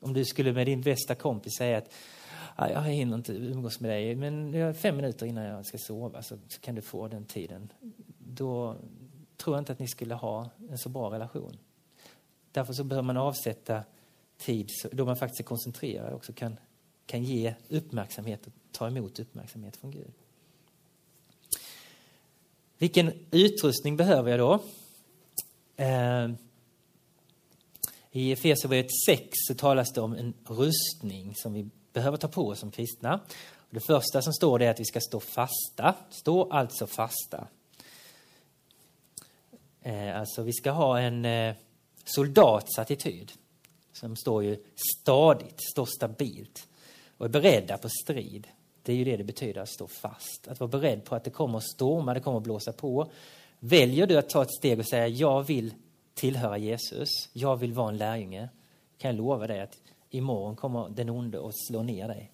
Om 0.00 0.12
du 0.12 0.24
skulle 0.24 0.52
med 0.52 0.66
din 0.66 0.80
bästa 0.80 1.14
kompis 1.14 1.52
säga 1.58 1.78
att 1.78 1.92
ah, 2.56 2.68
jag 2.68 2.82
hinner 2.82 3.14
inte 3.14 3.32
umgås 3.32 3.80
med 3.80 3.90
dig, 3.90 4.14
men 4.14 4.74
fem 4.74 4.96
minuter 4.96 5.26
innan 5.26 5.44
jag 5.44 5.66
ska 5.66 5.78
sova 5.78 6.22
så, 6.22 6.38
så 6.48 6.60
kan 6.60 6.74
du 6.74 6.82
få 6.82 7.08
den 7.08 7.24
tiden. 7.24 7.72
Då 8.18 8.76
tror 9.36 9.56
jag 9.56 9.60
inte 9.60 9.72
att 9.72 9.78
ni 9.78 9.88
skulle 9.88 10.14
ha 10.14 10.50
en 10.70 10.78
så 10.78 10.88
bra 10.88 11.10
relation. 11.10 11.58
Därför 12.52 12.72
så 12.72 12.84
behöver 12.84 13.06
man 13.06 13.16
avsätta 13.16 13.82
tid 14.36 14.68
då 14.92 15.04
man 15.04 15.16
faktiskt 15.16 15.40
är 15.40 15.44
koncentrerad 15.44 16.08
och 16.08 16.16
också 16.16 16.32
kan, 16.32 16.56
kan 17.06 17.24
ge 17.24 17.54
uppmärksamhet 17.68 18.46
och 18.46 18.52
ta 18.72 18.86
emot 18.86 19.20
uppmärksamhet 19.20 19.76
från 19.76 19.90
Gud. 19.90 20.14
Vilken 22.82 23.12
utrustning 23.30 23.96
behöver 23.96 24.30
jag 24.30 24.40
då? 24.40 24.60
Eh, 25.76 26.30
I 28.10 28.32
Efesierbrevet 28.32 28.90
6 29.06 29.28
så 29.32 29.54
talas 29.54 29.92
det 29.92 30.00
om 30.00 30.12
en 30.12 30.34
rustning 30.44 31.34
som 31.36 31.52
vi 31.52 31.68
behöver 31.92 32.16
ta 32.16 32.28
på 32.28 32.48
oss 32.48 32.58
som 32.58 32.70
kristna. 32.70 33.20
Det 33.70 33.80
första 33.80 34.22
som 34.22 34.32
står 34.32 34.58
det 34.58 34.66
är 34.66 34.70
att 34.70 34.80
vi 34.80 34.84
ska 34.84 35.00
stå 35.00 35.20
fasta. 35.20 35.94
Stå 36.10 36.50
alltså 36.50 36.86
fasta. 36.86 37.46
Eh, 39.80 40.20
alltså 40.20 40.42
vi 40.42 40.52
ska 40.52 40.70
ha 40.70 41.00
en 41.00 41.24
eh, 41.24 41.54
soldats 42.04 42.78
attityd 42.78 43.32
som 43.92 44.16
står 44.16 44.44
ju 44.44 44.64
stadigt, 45.00 45.62
står 45.72 45.86
stabilt 45.86 46.68
och 47.16 47.26
är 47.26 47.30
beredda 47.30 47.78
på 47.78 47.88
strid. 47.88 48.48
Det 48.82 48.92
är 48.92 48.96
ju 48.96 49.04
det 49.04 49.16
det 49.16 49.24
betyder 49.24 49.60
att 49.60 49.68
stå 49.68 49.86
fast. 49.86 50.48
Att 50.48 50.60
vara 50.60 50.68
beredd 50.68 51.04
på 51.04 51.14
att 51.14 51.24
det 51.24 51.30
kommer 51.30 51.58
att 51.58 51.64
storma, 51.64 52.14
det 52.14 52.20
kommer 52.20 52.38
att 52.38 52.44
blåsa 52.44 52.72
på. 52.72 53.10
Väljer 53.58 54.06
du 54.06 54.16
att 54.16 54.28
ta 54.28 54.42
ett 54.42 54.54
steg 54.58 54.78
och 54.78 54.88
säga 54.88 55.08
jag 55.08 55.42
vill 55.42 55.74
tillhöra 56.14 56.58
Jesus, 56.58 57.08
jag 57.32 57.56
vill 57.56 57.72
vara 57.72 57.88
en 57.88 57.96
lärjunge, 57.96 58.48
kan 58.98 59.10
jag 59.10 59.16
lova 59.16 59.46
dig 59.46 59.60
att 59.60 59.78
imorgon 60.10 60.56
kommer 60.56 60.88
den 60.88 61.10
onde 61.10 61.46
att 61.46 61.54
slå 61.68 61.82
ner 61.82 62.08
dig. 62.08 62.32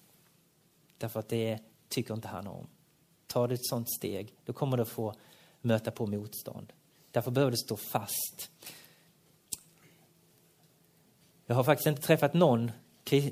Därför 0.97 1.19
att 1.19 1.29
det 1.29 1.59
tycker 1.89 2.13
inte 2.13 2.27
han 2.27 2.47
om. 2.47 2.67
Tar 3.27 3.47
du 3.47 3.53
ett 3.53 3.65
sånt 3.65 3.91
steg, 3.91 4.33
då 4.45 4.53
kommer 4.53 4.77
du 4.77 4.85
få 4.85 5.13
möta 5.61 5.91
på 5.91 6.05
motstånd. 6.07 6.73
Därför 7.11 7.31
behöver 7.31 7.51
du 7.51 7.57
stå 7.57 7.77
fast. 7.77 8.51
Jag 11.45 11.55
har 11.55 11.63
faktiskt 11.63 11.87
inte 11.87 12.01
träffat 12.01 12.33
någon 12.33 12.71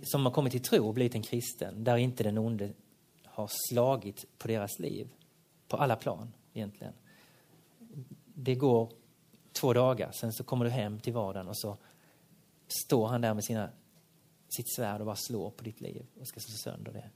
som 0.03 0.25
har 0.25 0.33
kommit 0.33 0.51
till 0.51 0.61
tro 0.61 0.87
och 0.87 0.93
blivit 0.93 1.15
en 1.15 1.23
kristen 1.23 1.83
där 1.83 1.97
inte 1.97 2.23
den 2.23 2.37
onde 2.37 2.73
har 3.37 3.49
slagit 3.69 4.25
på 4.37 4.47
deras 4.47 4.79
liv. 4.79 5.09
På 5.67 5.77
alla 5.77 5.95
plan, 5.95 6.33
egentligen. 6.53 6.93
Det 8.33 8.55
går 8.55 8.91
två 9.53 9.73
dagar, 9.73 10.11
sen 10.11 10.33
så 10.33 10.43
kommer 10.43 10.65
du 10.65 10.71
hem 10.71 10.99
till 10.99 11.13
vardagen 11.13 11.47
och 11.47 11.57
så 11.57 11.77
står 12.67 13.07
han 13.07 13.21
där 13.21 13.33
med 13.33 13.43
sina, 13.43 13.69
sitt 14.49 14.75
svärd 14.75 14.99
och 14.99 15.05
bara 15.05 15.15
slår 15.15 15.49
på 15.49 15.63
ditt 15.63 15.81
liv 15.81 16.05
och 16.19 16.27
ska 16.27 16.39
slå 16.39 16.71
sönder 16.71 16.91
det. 16.91 17.09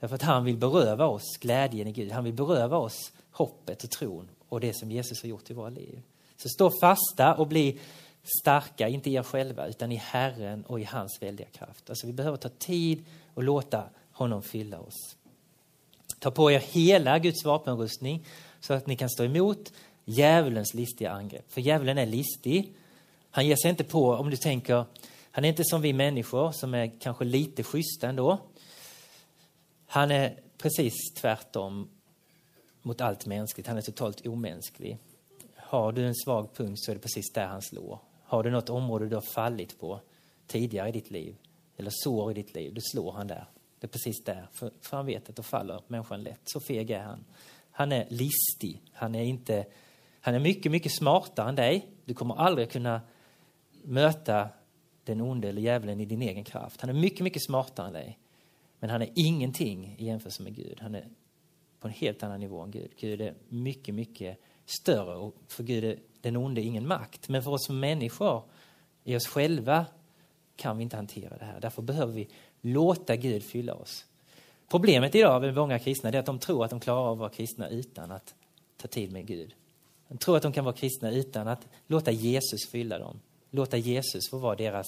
Därför 0.00 0.14
att 0.14 0.22
han 0.22 0.44
vill 0.44 0.56
beröva 0.56 1.06
oss 1.06 1.36
glädjen 1.40 1.88
i 1.88 1.92
Gud. 1.92 2.12
Han 2.12 2.24
vill 2.24 2.34
beröva 2.34 2.76
oss 2.76 3.12
hoppet 3.30 3.84
och 3.84 3.90
tron 3.90 4.28
och 4.48 4.60
det 4.60 4.76
som 4.76 4.90
Jesus 4.90 5.22
har 5.22 5.28
gjort 5.28 5.50
i 5.50 5.54
våra 5.54 5.70
liv. 5.70 6.02
Så 6.36 6.48
stå 6.48 6.70
fasta 6.80 7.34
och 7.34 7.46
bli 7.46 7.80
starka, 8.40 8.88
inte 8.88 9.10
i 9.10 9.14
er 9.14 9.22
själva, 9.22 9.66
utan 9.66 9.92
i 9.92 9.96
Herren 9.96 10.64
och 10.64 10.80
i 10.80 10.84
hans 10.84 11.22
väldiga 11.22 11.48
kraft. 11.48 11.90
Alltså 11.90 12.06
vi 12.06 12.12
behöver 12.12 12.36
ta 12.36 12.48
tid 12.48 13.04
och 13.34 13.42
låta 13.42 13.84
honom 14.12 14.42
fylla 14.42 14.80
oss. 14.80 15.16
Ta 16.18 16.30
på 16.30 16.50
er 16.50 16.58
hela 16.58 17.18
Guds 17.18 17.44
vapenrustning 17.44 18.24
så 18.60 18.74
att 18.74 18.86
ni 18.86 18.96
kan 18.96 19.10
stå 19.10 19.24
emot 19.24 19.72
djävulens 20.04 20.74
listiga 20.74 21.10
angrepp. 21.10 21.52
För 21.52 21.60
djävulen 21.60 21.98
är 21.98 22.06
listig. 22.06 22.74
Han 23.30 23.46
ger 23.46 23.56
sig 23.56 23.70
inte 23.70 23.84
på, 23.84 24.10
om 24.10 24.30
du 24.30 24.36
tänker, 24.36 24.84
han 25.30 25.44
är 25.44 25.48
inte 25.48 25.64
som 25.64 25.82
vi 25.82 25.92
människor 25.92 26.52
som 26.52 26.74
är 26.74 27.00
kanske 27.00 27.24
lite 27.24 27.62
schyssta 27.62 28.08
ändå. 28.08 28.38
Han 29.86 30.10
är 30.10 30.40
precis 30.58 30.94
tvärtom 31.20 31.88
mot 32.82 33.00
allt 33.00 33.26
mänskligt. 33.26 33.68
Han 33.68 33.76
är 33.76 33.82
totalt 33.82 34.26
omänsklig. 34.26 34.98
Har 35.56 35.92
du 35.92 36.06
en 36.06 36.14
svag 36.14 36.54
punkt 36.54 36.80
så 36.80 36.90
är 36.90 36.94
det 36.94 37.00
precis 37.02 37.32
där 37.32 37.46
han 37.46 37.62
slår. 37.62 37.98
Har 38.24 38.42
du 38.42 38.50
något 38.50 38.70
område 38.70 39.08
du 39.08 39.14
har 39.16 39.22
fallit 39.34 39.80
på 39.80 40.00
tidigare 40.46 40.88
i 40.88 40.92
ditt 40.92 41.10
liv 41.10 41.36
eller 41.78 41.90
sår 41.94 42.30
i 42.30 42.34
ditt 42.34 42.54
liv, 42.54 42.74
då 42.74 42.80
slår 42.80 43.12
han 43.12 43.26
där. 43.26 43.46
Det 43.80 43.86
är 43.86 43.88
precis 43.88 44.24
där, 44.24 44.48
för, 44.52 44.72
för 44.80 44.96
han 44.96 45.06
vet 45.06 45.28
att 45.28 45.36
då 45.36 45.42
faller 45.42 45.82
människan 45.86 46.22
lätt. 46.22 46.40
Så 46.44 46.60
feg 46.60 46.90
är 46.90 47.02
han. 47.02 47.24
Han 47.70 47.92
är 47.92 48.06
listig. 48.10 48.82
Han 48.92 49.14
är, 49.14 49.22
inte, 49.22 49.66
han 50.20 50.34
är 50.34 50.38
mycket, 50.38 50.72
mycket 50.72 50.92
smartare 50.92 51.48
än 51.48 51.54
dig. 51.54 51.88
Du 52.04 52.14
kommer 52.14 52.34
aldrig 52.34 52.70
kunna 52.70 53.00
möta 53.84 54.48
den 55.04 55.20
onde 55.20 55.48
eller 55.48 55.62
djävulen 55.62 56.00
i 56.00 56.04
din 56.04 56.22
egen 56.22 56.44
kraft. 56.44 56.80
Han 56.80 56.90
är 56.90 56.94
mycket, 56.94 57.20
mycket 57.20 57.42
smartare 57.42 57.86
än 57.86 57.92
dig. 57.92 58.18
Men 58.80 58.90
han 58.90 59.02
är 59.02 59.08
ingenting 59.14 59.96
i 59.98 60.04
jämförelse 60.04 60.42
med 60.42 60.54
Gud. 60.56 60.78
Han 60.80 60.94
är 60.94 61.08
på 61.80 61.88
en 61.88 61.94
helt 61.94 62.22
annan 62.22 62.40
nivå 62.40 62.62
än 62.62 62.70
Gud. 62.70 62.90
Gud 62.96 63.20
är 63.20 63.34
mycket, 63.48 63.94
mycket 63.94 64.40
större 64.66 65.16
och 65.16 65.34
för 65.48 65.62
Gud 65.62 65.84
är 65.84 65.98
den 66.20 66.36
onde 66.36 66.60
ingen 66.60 66.86
makt. 66.86 67.28
Men 67.28 67.42
för 67.42 67.50
oss 67.50 67.66
som 67.66 67.80
människor, 67.80 68.42
i 69.04 69.16
oss 69.16 69.26
själva, 69.26 69.86
kan 70.56 70.76
vi 70.76 70.82
inte 70.82 70.96
hantera 70.96 71.38
det 71.38 71.44
här. 71.44 71.60
Därför 71.60 71.82
behöver 71.82 72.12
vi 72.12 72.28
låta 72.72 73.16
Gud 73.16 73.42
fylla 73.42 73.74
oss. 73.74 74.04
Problemet 74.68 75.14
idag 75.14 75.42
med 75.42 75.54
många 75.54 75.78
kristna 75.78 76.08
är 76.08 76.18
att 76.18 76.26
de 76.26 76.38
tror 76.38 76.64
att 76.64 76.70
de 76.70 76.80
klarar 76.80 77.00
av 77.00 77.12
att 77.12 77.18
vara 77.18 77.30
kristna 77.30 77.68
utan 77.68 78.10
att 78.10 78.34
ta 78.76 78.88
tid 78.88 79.12
med 79.12 79.26
Gud. 79.26 79.54
De 80.08 80.18
tror 80.18 80.36
att 80.36 80.42
de 80.42 80.52
kan 80.52 80.64
vara 80.64 80.74
kristna 80.74 81.10
utan 81.10 81.48
att 81.48 81.66
låta 81.86 82.10
Jesus 82.10 82.68
fylla 82.70 82.98
dem. 82.98 83.20
Låta 83.50 83.76
Jesus 83.76 84.30
få 84.30 84.38
vara 84.38 84.56
deras 84.56 84.86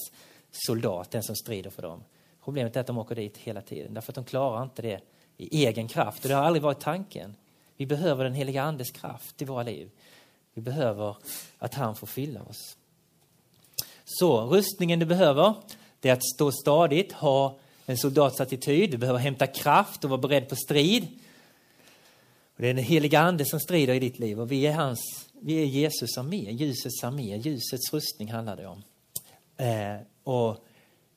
soldat, 0.51 1.11
den 1.11 1.23
som 1.23 1.35
strider 1.35 1.69
för 1.69 1.81
dem. 1.81 2.03
Problemet 2.43 2.75
är 2.75 2.79
att 2.79 2.87
de 2.87 2.97
åker 2.97 3.15
dit 3.15 3.37
hela 3.37 3.61
tiden, 3.61 3.93
därför 3.93 4.11
att 4.11 4.15
de 4.15 4.25
klarar 4.25 4.63
inte 4.63 4.81
det 4.81 5.01
i 5.37 5.65
egen 5.65 5.87
kraft. 5.87 6.23
Och 6.23 6.29
det 6.29 6.35
har 6.35 6.43
aldrig 6.43 6.63
varit 6.63 6.79
tanken. 6.79 7.35
Vi 7.77 7.85
behöver 7.85 8.23
den 8.23 8.33
heliga 8.33 8.63
Andes 8.63 8.91
kraft 8.91 9.41
i 9.41 9.45
våra 9.45 9.63
liv. 9.63 9.89
Vi 10.53 10.61
behöver 10.61 11.15
att 11.57 11.73
han 11.73 11.95
får 11.95 12.07
fylla 12.07 12.43
oss. 12.43 12.77
Så 14.05 14.41
rustningen 14.41 14.99
du 14.99 15.05
behöver, 15.05 15.53
det 15.99 16.09
är 16.09 16.13
att 16.13 16.25
stå 16.35 16.51
stadigt, 16.51 17.11
ha 17.11 17.57
en 17.91 17.97
soldats 17.97 18.41
attityd. 18.41 18.91
Du 18.91 18.97
behöver 18.97 19.19
hämta 19.19 19.47
kraft 19.47 20.03
och 20.03 20.09
vara 20.09 20.21
beredd 20.21 20.49
på 20.49 20.55
strid. 20.55 21.07
Och 22.55 22.61
det 22.61 22.69
är 22.69 22.73
den 22.73 22.83
heliga 22.83 23.19
Ande 23.19 23.45
som 23.45 23.59
strider 23.59 23.93
i 23.93 23.99
ditt 23.99 24.19
liv 24.19 24.39
och 24.39 24.51
vi 24.51 24.67
är, 24.67 24.73
hans, 24.73 25.29
vi 25.41 25.61
är 25.61 25.65
Jesus 25.65 26.17
armé, 26.17 26.51
ljusets 26.51 27.03
armé, 27.03 27.37
ljusets 27.37 27.93
rustning 27.93 28.31
handlar 28.31 28.57
det 28.57 28.67
om. 28.67 28.83
Eh, 29.57 30.01
och 30.23 30.65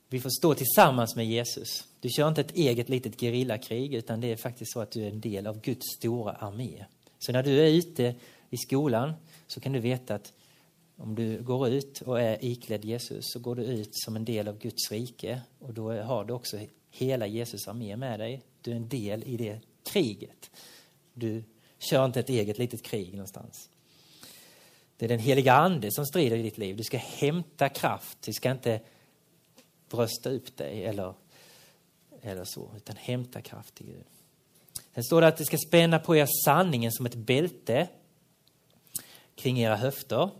vi 0.08 0.20
får 0.20 0.30
stå 0.30 0.54
tillsammans 0.54 1.16
med 1.16 1.26
Jesus. 1.26 1.84
Du 2.00 2.08
kör 2.08 2.28
inte 2.28 2.40
ett 2.40 2.56
eget 2.56 2.88
litet 2.88 3.20
gerillakrig 3.20 3.94
utan 3.94 4.20
det 4.20 4.32
är 4.32 4.36
faktiskt 4.36 4.72
så 4.72 4.80
att 4.80 4.90
du 4.90 5.04
är 5.04 5.10
en 5.10 5.20
del 5.20 5.46
av 5.46 5.60
Guds 5.60 5.86
stora 5.96 6.32
armé. 6.32 6.84
Så 7.18 7.32
när 7.32 7.42
du 7.42 7.60
är 7.60 7.70
ute 7.70 8.14
i 8.50 8.56
skolan 8.56 9.12
så 9.46 9.60
kan 9.60 9.72
du 9.72 9.78
veta 9.78 10.14
att 10.14 10.32
om 10.96 11.14
du 11.14 11.42
går 11.42 11.68
ut 11.68 12.00
och 12.00 12.20
är 12.20 12.44
iklädd 12.44 12.84
Jesus 12.84 13.24
så 13.32 13.38
går 13.38 13.56
du 13.56 13.62
ut 13.64 13.90
som 13.92 14.16
en 14.16 14.24
del 14.24 14.48
av 14.48 14.58
Guds 14.58 14.92
rike 14.92 15.40
och 15.58 15.74
då 15.74 15.92
har 15.92 16.24
du 16.24 16.32
också 16.32 16.58
hela 16.90 17.26
Jesus 17.26 17.68
armé 17.68 17.96
med 17.96 18.20
dig. 18.20 18.42
Du 18.60 18.70
är 18.70 18.76
en 18.76 18.88
del 18.88 19.24
i 19.24 19.36
det 19.36 19.60
kriget. 19.82 20.50
Du 21.14 21.44
kör 21.78 22.04
inte 22.04 22.20
ett 22.20 22.28
eget 22.28 22.58
litet 22.58 22.82
krig 22.82 23.12
någonstans. 23.12 23.70
Det 24.96 25.04
är 25.04 25.08
den 25.08 25.18
heliga 25.18 25.52
ande 25.52 25.92
som 25.92 26.06
strider 26.06 26.36
i 26.36 26.42
ditt 26.42 26.58
liv. 26.58 26.76
Du 26.76 26.84
ska 26.84 26.96
hämta 26.98 27.68
kraft. 27.68 28.18
Du 28.22 28.32
ska 28.32 28.50
inte 28.50 28.80
brösta 29.88 30.30
upp 30.30 30.56
dig 30.56 30.84
eller, 30.84 31.14
eller 32.22 32.44
så, 32.44 32.70
utan 32.76 32.96
hämta 32.96 33.40
kraft 33.40 33.80
i 33.80 33.84
Gud. 33.84 34.04
Sen 34.94 35.04
står 35.04 35.20
det 35.20 35.26
att 35.26 35.36
det 35.36 35.44
ska 35.44 35.58
spänna 35.58 35.98
på 35.98 36.16
er 36.16 36.28
sanningen 36.44 36.92
som 36.92 37.06
ett 37.06 37.14
bälte 37.14 37.88
kring 39.34 39.60
era 39.60 39.76
höfter. 39.76 40.30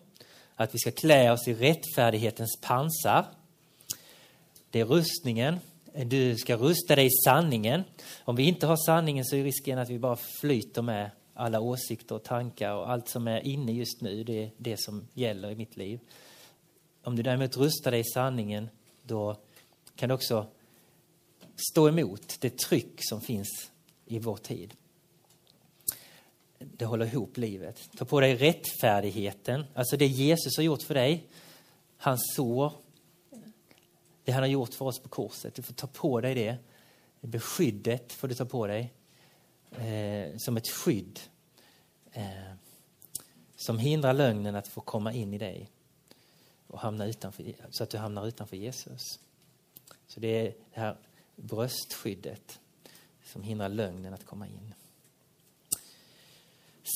Att 0.56 0.74
vi 0.74 0.78
ska 0.78 0.90
klä 0.90 1.32
oss 1.32 1.48
i 1.48 1.54
rättfärdighetens 1.54 2.58
pansar. 2.62 3.26
Det 4.70 4.80
är 4.80 4.84
rustningen. 4.84 5.58
Du 6.06 6.36
ska 6.36 6.56
rusta 6.56 6.96
dig 6.96 7.06
i 7.06 7.10
sanningen. 7.24 7.84
Om 8.24 8.36
vi 8.36 8.42
inte 8.42 8.66
har 8.66 8.76
sanningen 8.76 9.24
så 9.24 9.36
är 9.36 9.44
risken 9.44 9.78
att 9.78 9.90
vi 9.90 9.98
bara 9.98 10.16
flyter 10.40 10.82
med 10.82 11.10
alla 11.34 11.60
åsikter 11.60 12.14
och 12.14 12.22
tankar 12.22 12.74
och 12.74 12.90
allt 12.90 13.08
som 13.08 13.28
är 13.28 13.40
inne 13.40 13.72
just 13.72 14.00
nu. 14.00 14.24
Det 14.24 14.42
är 14.42 14.50
det 14.56 14.80
som 14.80 15.08
gäller 15.14 15.50
i 15.50 15.54
mitt 15.54 15.76
liv. 15.76 16.00
Om 17.02 17.16
du 17.16 17.22
däremot 17.22 17.56
rustar 17.56 17.90
dig 17.90 18.00
i 18.00 18.04
sanningen 18.04 18.68
då 19.02 19.36
kan 19.96 20.08
du 20.08 20.14
också 20.14 20.46
stå 21.70 21.88
emot 21.88 22.36
det 22.40 22.58
tryck 22.58 22.94
som 22.98 23.20
finns 23.20 23.70
i 24.06 24.18
vår 24.18 24.36
tid. 24.36 24.74
Det 26.58 26.84
håller 26.84 27.06
ihop 27.06 27.36
livet. 27.36 27.90
Ta 27.96 28.04
på 28.04 28.20
dig 28.20 28.36
rättfärdigheten, 28.36 29.64
alltså 29.74 29.96
det 29.96 30.06
Jesus 30.06 30.56
har 30.56 30.64
gjort 30.64 30.82
för 30.82 30.94
dig. 30.94 31.26
Hans 31.96 32.34
sår, 32.36 32.72
det 34.24 34.32
han 34.32 34.42
har 34.42 34.48
gjort 34.48 34.74
för 34.74 34.84
oss 34.84 35.02
på 35.02 35.08
korset. 35.08 35.54
Du 35.54 35.62
får 35.62 35.74
ta 35.74 35.86
på 35.86 36.20
dig 36.20 36.34
det. 36.34 36.56
Beskyddet 37.20 38.12
får 38.12 38.28
du 38.28 38.34
ta 38.34 38.44
på 38.44 38.66
dig 38.66 38.92
eh, 39.70 40.36
som 40.36 40.56
ett 40.56 40.68
skydd 40.68 41.20
eh, 42.12 42.54
som 43.56 43.78
hindrar 43.78 44.12
lögnen 44.12 44.54
att 44.54 44.68
få 44.68 44.80
komma 44.80 45.12
in 45.12 45.34
i 45.34 45.38
dig 45.38 45.70
och 46.66 46.80
hamna 46.80 47.06
utanför, 47.06 47.54
så 47.70 47.82
att 47.82 47.90
du 47.90 47.98
hamnar 47.98 48.26
utanför 48.26 48.56
Jesus. 48.56 49.18
Så 50.06 50.20
det 50.20 50.28
är 50.28 50.44
det 50.44 50.80
här 50.80 50.96
bröstskyddet 51.36 52.60
som 53.24 53.42
hindrar 53.42 53.68
lögnen 53.68 54.14
att 54.14 54.26
komma 54.26 54.46
in. 54.46 54.74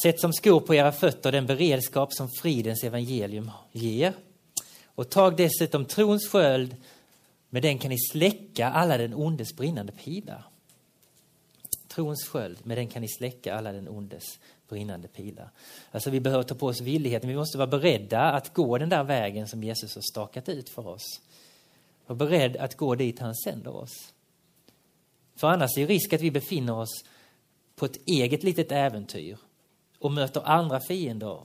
Sätt 0.02 0.20
som 0.20 0.32
skor 0.32 0.60
på 0.60 0.74
era 0.74 0.92
fötter 0.92 1.32
den 1.32 1.46
beredskap 1.46 2.12
som 2.12 2.28
fridens 2.28 2.84
evangelium 2.84 3.50
ger. 3.72 4.12
Och 4.86 5.10
tag 5.10 5.36
dessutom 5.36 5.84
trons 5.84 6.28
sköld, 6.28 6.76
med 7.50 7.62
den 7.62 7.78
kan 7.78 7.90
ni 7.90 7.98
släcka 7.98 8.68
alla 8.68 8.98
den 8.98 9.14
ondes 9.14 9.56
brinnande 9.56 9.92
pilar. 9.92 10.44
Trons 11.88 12.28
sköld, 12.28 12.66
med 12.66 12.78
den 12.78 12.86
kan 12.86 13.02
ni 13.02 13.08
släcka 13.08 13.54
alla 13.54 13.72
den 13.72 13.88
ondes 13.88 14.38
brinnande 14.68 15.08
pilar. 15.08 15.50
Alltså 15.90 16.10
vi 16.10 16.20
behöver 16.20 16.42
ta 16.44 16.54
på 16.54 16.66
oss 16.66 16.80
villigheten, 16.80 17.28
vi 17.28 17.36
måste 17.36 17.58
vara 17.58 17.66
beredda 17.66 18.20
att 18.20 18.54
gå 18.54 18.78
den 18.78 18.88
där 18.88 19.04
vägen 19.04 19.48
som 19.48 19.62
Jesus 19.62 19.94
har 19.94 20.02
stakat 20.02 20.48
ut 20.48 20.68
för 20.68 20.88
oss. 20.88 21.20
Var 22.06 22.16
beredd 22.16 22.56
att 22.56 22.76
gå 22.76 22.94
dit 22.94 23.18
han 23.18 23.34
sänder 23.34 23.76
oss. 23.76 24.12
För 25.36 25.48
annars 25.48 25.78
är 25.78 25.86
det 25.86 25.94
risk 25.94 26.12
att 26.12 26.20
vi 26.20 26.30
befinner 26.30 26.78
oss 26.78 27.04
på 27.76 27.84
ett 27.84 27.98
eget 28.06 28.42
litet 28.42 28.72
äventyr 28.72 29.38
och 29.98 30.12
möter 30.12 30.42
andra 30.44 30.80
fiender 30.80 31.42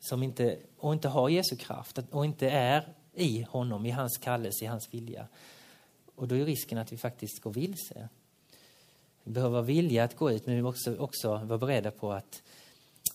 som 0.00 0.22
inte, 0.22 0.58
och 0.78 0.92
inte 0.92 1.08
har 1.08 1.28
Jesu 1.28 1.56
kraft 1.56 1.98
och 2.10 2.24
inte 2.24 2.50
är 2.50 2.94
i 3.14 3.42
honom, 3.42 3.86
i 3.86 3.90
hans 3.90 4.18
kallelse, 4.18 4.64
i 4.64 4.68
hans 4.68 4.94
vilja. 4.94 5.28
Och 6.14 6.28
då 6.28 6.34
är 6.34 6.44
risken 6.44 6.78
att 6.78 6.92
vi 6.92 6.96
faktiskt 6.96 7.42
går 7.42 7.52
vilse. 7.52 8.08
Vi 9.24 9.32
behöver 9.32 9.62
vilja 9.62 10.04
att 10.04 10.16
gå 10.16 10.30
ut, 10.30 10.46
men 10.46 10.56
vi 10.56 10.62
måste 10.62 10.98
också 10.98 11.28
vara 11.36 11.58
beredda 11.58 11.90
på 11.90 12.12
att, 12.12 12.42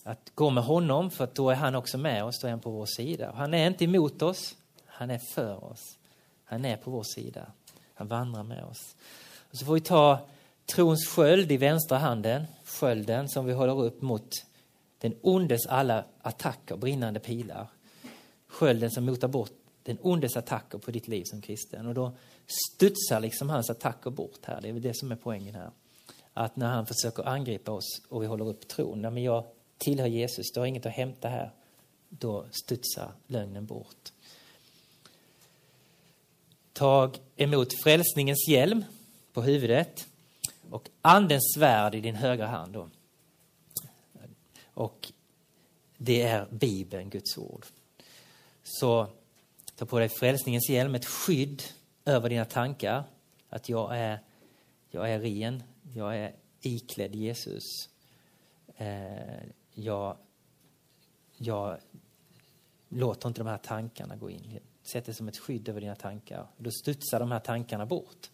att 0.04 0.32
gå 0.36 0.50
med 0.50 0.64
honom, 0.64 1.12
för 1.12 1.24
att 1.24 1.36
då 1.36 1.50
är 1.50 1.56
han 1.56 1.76
också 1.76 1.98
med 1.98 2.26
oss, 2.26 2.40
då 2.42 2.48
är 2.48 2.52
han 2.52 2.60
på 2.60 2.72
vår 2.72 2.86
sida. 2.86 3.32
Han 3.36 3.54
är 3.54 3.68
inte 3.68 3.84
emot 3.84 4.22
oss, 4.22 4.56
han 4.86 5.10
är 5.10 5.20
för 5.20 5.64
oss. 5.64 5.98
Han 6.44 6.66
är 6.66 6.78
på 6.78 6.92
vår 6.92 7.04
sida. 7.04 7.52
Han 7.94 8.08
vandrar 8.08 8.44
med 8.44 8.64
oss. 8.64 8.96
Och 9.52 9.58
så 9.58 9.66
får 9.66 9.74
vi 9.74 9.82
ta 9.82 10.20
trons 10.76 11.08
sköld 11.08 11.52
i 11.52 11.58
vänstra 11.58 11.98
handen, 11.98 12.46
skölden 12.66 13.30
som 13.30 13.46
vi 13.46 13.54
håller 13.54 13.82
upp 13.82 14.02
mot 14.02 14.30
den 14.98 15.16
ondes 15.22 15.66
alla 15.66 16.06
attacker, 16.22 16.78
brinnande 16.78 17.20
pilar. 17.20 17.68
Skölden 18.48 18.92
som 18.92 19.06
motar 19.06 19.28
bort 19.28 19.52
den 19.84 19.98
ondes 20.02 20.38
attacker 20.38 20.78
på 20.78 20.92
ditt 20.92 21.08
liv 21.08 21.24
som 21.26 21.42
kristen. 21.42 21.88
Och 21.88 21.94
då 21.94 22.12
studsar 22.48 23.20
liksom 23.20 23.50
hans 23.50 23.70
attacker 23.70 24.10
bort 24.10 24.46
här. 24.46 24.62
Det 24.62 24.70
är 24.70 24.74
det 24.74 24.98
som 24.98 25.12
är 25.12 25.16
poängen 25.16 25.56
här. 25.56 25.72
Att 26.34 26.56
när 26.56 26.68
han 26.68 26.86
försöker 26.86 27.28
angripa 27.28 27.72
oss 27.72 28.02
och 28.10 28.24
vi 28.24 28.28
håller 28.28 28.48
upp 28.48 28.68
tron, 28.68 29.02
men 29.02 29.24
jag 29.24 29.46
tillhör 29.78 30.08
Jesus, 30.08 30.52
du 30.54 30.60
har 30.60 30.68
inget 30.68 30.86
att 30.86 30.94
hämta 30.94 31.30
här. 31.30 31.52
Då 32.10 32.46
studsar 32.52 33.12
lögnen 33.28 33.66
bort. 33.66 34.12
Tag 36.74 37.20
emot 37.36 37.74
frälsningens 37.84 38.48
hjälm 38.50 38.84
på 39.34 39.42
huvudet 39.42 40.08
och 40.70 40.90
andens 41.02 41.54
svärd 41.56 41.96
i 41.96 42.02
din 42.02 42.16
högra 42.16 42.48
hand. 42.48 42.74
Då. 42.74 42.90
Och 44.74 45.12
det 45.98 46.22
är 46.22 46.48
Bibeln, 46.52 47.10
Guds 47.10 47.38
ord. 47.38 47.66
Så 48.64 49.08
ta 49.76 49.86
på 49.86 50.00
dig 50.00 50.10
frälsningens 50.10 50.70
hjälm, 50.70 50.96
ett 50.96 51.06
skydd 51.06 51.64
över 52.06 52.30
dina 52.30 52.46
tankar. 52.46 53.04
Att 53.50 53.70
jag 53.70 53.98
är, 53.98 54.20
jag 54.90 55.12
är 55.12 55.20
ren, 55.20 55.64
jag 55.94 56.18
är 56.18 56.36
iklädd 56.62 57.16
Jesus. 57.16 57.64
Eh, 58.78 59.44
jag, 59.74 60.18
jag 61.38 61.78
låter 62.90 63.28
inte 63.28 63.40
de 63.40 63.48
här 63.48 63.58
tankarna 63.58 64.16
gå 64.16 64.30
in. 64.30 64.60
Sätt 64.84 65.06
det 65.06 65.14
som 65.14 65.28
ett 65.28 65.38
skydd 65.38 65.70
över 65.70 65.82
dina 65.82 65.96
tankar. 65.96 66.48
Då 66.58 66.72
studsar 66.72 67.20
de 67.20 67.32
här 67.32 67.40
tankarna 67.40 67.86
bort. 67.86 68.30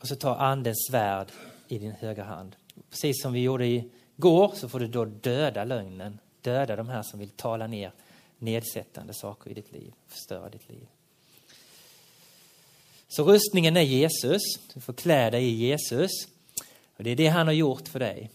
Och 0.00 0.08
så 0.08 0.16
ta 0.16 0.36
andens 0.36 0.86
svärd 0.90 1.32
i 1.68 1.78
din 1.78 1.92
högra 1.92 2.24
hand. 2.24 2.56
Precis 2.90 3.22
som 3.22 3.32
vi 3.32 3.40
gjorde 3.40 3.66
igår 3.66 4.52
så 4.54 4.68
får 4.68 4.80
du 4.80 4.86
då 4.86 5.04
döda 5.04 5.64
lögnen. 5.64 6.18
Döda 6.40 6.76
de 6.76 6.88
här 6.88 7.02
som 7.02 7.18
vill 7.18 7.30
tala 7.30 7.66
ner 7.66 7.92
nedsättande 8.38 9.14
saker 9.14 9.50
i 9.50 9.54
ditt 9.54 9.72
liv, 9.72 9.92
förstöra 10.06 10.48
ditt 10.48 10.68
liv. 10.68 10.86
Så 13.08 13.24
rustningen 13.24 13.76
är 13.76 13.82
Jesus. 13.82 14.42
Du 14.74 14.80
får 14.80 14.92
klä 14.92 15.30
dig 15.30 15.44
i 15.44 15.54
Jesus. 15.54 16.10
Och 16.96 17.04
det 17.04 17.10
är 17.10 17.16
det 17.16 17.28
han 17.28 17.46
har 17.46 17.54
gjort 17.54 17.88
för 17.88 17.98
dig 17.98 18.30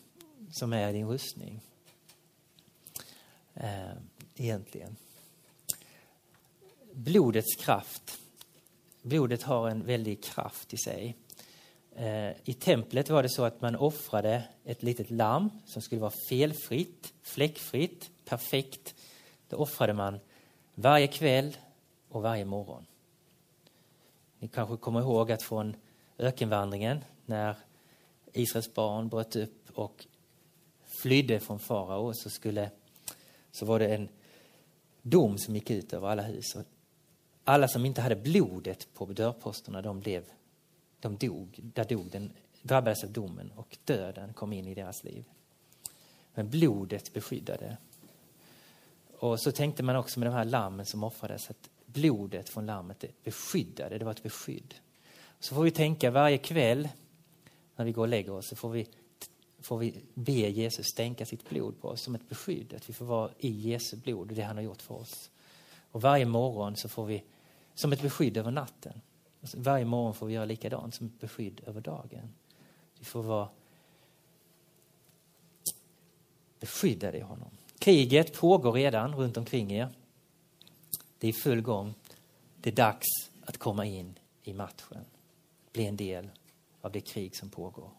som 0.52 0.74
är 0.74 0.94
din 0.94 1.08
rustning. 1.08 1.62
Eh, 3.54 3.92
egentligen. 4.36 4.96
Blodets 6.92 7.56
kraft. 7.56 8.18
Blodet 9.02 9.44
har 9.44 9.70
en 9.70 9.86
väldig 9.86 10.24
kraft 10.24 10.74
i 10.74 10.78
sig. 10.78 11.16
Eh, 11.96 12.32
I 12.44 12.54
templet 12.54 13.10
var 13.10 13.24
det 13.24 13.30
så 13.30 13.44
att 13.44 13.62
man 13.62 13.76
offrade 13.76 14.44
ett 14.66 14.84
litet 14.84 15.12
lamm 15.12 15.50
som 15.66 15.82
skulle 15.82 16.02
vara 16.02 16.14
felfritt, 16.30 17.14
fläckfritt, 17.22 18.12
perfekt. 18.26 18.96
Det 19.48 19.56
offrade 19.56 19.94
man 19.94 20.20
varje 20.76 21.08
kväll 21.08 21.58
och 22.10 22.22
varje 22.22 22.46
morgon. 22.46 22.86
Ni 24.40 24.48
kanske 24.48 24.78
kommer 24.78 25.00
ihåg 25.00 25.32
att 25.32 25.44
från 25.44 25.76
ökenvandringen 26.18 27.04
när 27.26 27.56
Israels 28.34 28.74
barn 28.74 29.10
bröt 29.10 29.36
upp 29.36 29.70
och 29.74 30.06
flydde 31.02 31.40
från 31.40 31.60
farao 31.60 32.14
så, 32.14 32.30
skulle, 32.30 32.72
så 33.52 33.66
var 33.66 33.80
det 33.80 33.96
en 33.96 34.10
dom 35.02 35.38
som 35.38 35.56
gick 35.56 35.70
ut 35.70 35.94
över 35.94 36.08
alla 36.08 36.24
hus. 36.24 36.56
Alla 37.44 37.68
som 37.68 37.86
inte 37.86 38.02
hade 38.02 38.16
blodet 38.16 38.88
på 38.94 39.06
dörrposterna, 39.06 39.82
de, 39.82 40.00
blev, 40.00 40.24
de 41.06 41.28
dog. 41.28 41.60
Där 41.74 41.84
dog 41.84 42.12
den, 42.12 42.32
drabbades 42.62 43.04
av 43.04 43.12
domen 43.12 43.52
och 43.56 43.78
döden 43.84 44.34
kom 44.34 44.54
in 44.54 44.68
i 44.68 44.74
deras 44.74 45.04
liv. 45.04 45.26
Men 46.34 46.50
blodet 46.50 47.14
beskyddade. 47.14 47.78
Och 49.18 49.40
så 49.40 49.52
tänkte 49.52 49.84
man 49.84 49.96
också 49.96 50.20
med 50.20 50.28
de 50.28 50.34
här 50.34 50.46
lammen 50.46 50.86
som 50.86 51.04
offrades 51.04 51.50
att 51.50 51.70
blodet 51.86 52.50
från 52.50 52.66
lammet 52.66 53.06
beskyddade, 53.24 53.98
det 53.98 54.06
var 54.06 54.12
ett 54.12 54.24
beskydd. 54.24 54.76
Så 55.40 55.56
får 55.56 55.64
vi 55.64 55.72
tänka 55.72 56.12
varje 56.12 56.38
kväll 56.38 56.90
när 57.76 57.86
vi 57.86 57.92
går 57.92 58.02
och 58.02 58.08
lägger 58.08 58.32
oss 58.32 58.48
så 58.48 58.56
får 58.56 58.70
vi, 58.70 58.88
får 59.60 59.78
vi 59.78 60.04
be 60.14 60.32
Jesus 60.32 60.86
stänka 60.86 61.26
sitt 61.26 61.50
blod 61.50 61.82
på 61.82 61.88
oss 61.88 62.02
som 62.02 62.16
ett 62.16 62.30
beskydd. 62.30 62.74
Att 62.74 62.90
vi 62.90 62.94
får 62.94 63.06
vara 63.06 63.32
i 63.38 63.50
Jesu 63.50 63.98
blod 63.98 64.30
och 64.30 64.36
det 64.36 64.42
han 64.42 64.56
har 64.56 64.64
gjort 64.64 64.82
för 64.82 64.96
oss. 64.96 65.32
Och 65.92 66.02
varje 66.02 66.26
morgon 66.26 66.76
så 66.76 66.90
får 66.90 67.06
vi, 67.06 67.24
som 67.76 67.94
ett 67.94 68.02
beskydd 68.02 68.38
över 68.38 68.52
natten. 68.52 69.02
Alltså, 69.46 69.60
varje 69.60 69.86
morgon 69.86 70.14
får 70.14 70.28
vi 70.28 70.34
göra 70.34 70.46
likadant 70.46 70.96
som 70.96 71.08
ett 71.08 71.20
beskydd 71.20 71.62
över 71.66 71.82
dagen. 71.82 72.34
Vi 73.00 73.06
får 73.06 73.24
vara 73.24 73.50
beskyddade 76.60 77.18
i 77.18 77.22
honom. 77.22 77.50
Kriget 77.80 78.34
pågår 78.34 78.72
redan 78.72 79.16
runt 79.16 79.38
omkring 79.38 79.72
er. 79.72 79.90
Det 81.18 81.28
är 81.28 81.30
i 81.30 81.34
full 81.34 81.62
gång. 81.62 81.94
Det 82.62 82.70
är 82.70 82.76
dags 82.76 83.06
att 83.42 83.58
komma 83.58 83.86
in 83.86 84.20
i 84.44 84.54
matchen. 84.54 85.06
Bli 85.72 85.86
en 85.86 85.98
del 85.98 86.30
av 86.82 86.92
det 86.92 87.02
krig 87.02 87.36
som 87.36 87.50
pågår. 87.50 87.90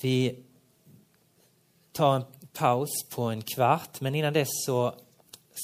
Vi 0.00 0.44
tar 1.92 2.16
en 2.16 2.24
paus 2.52 2.90
på 3.10 3.22
en 3.22 3.42
kvart, 3.42 4.00
men 4.00 4.14
innan 4.14 4.32
dess 4.32 4.48
så 4.66 4.94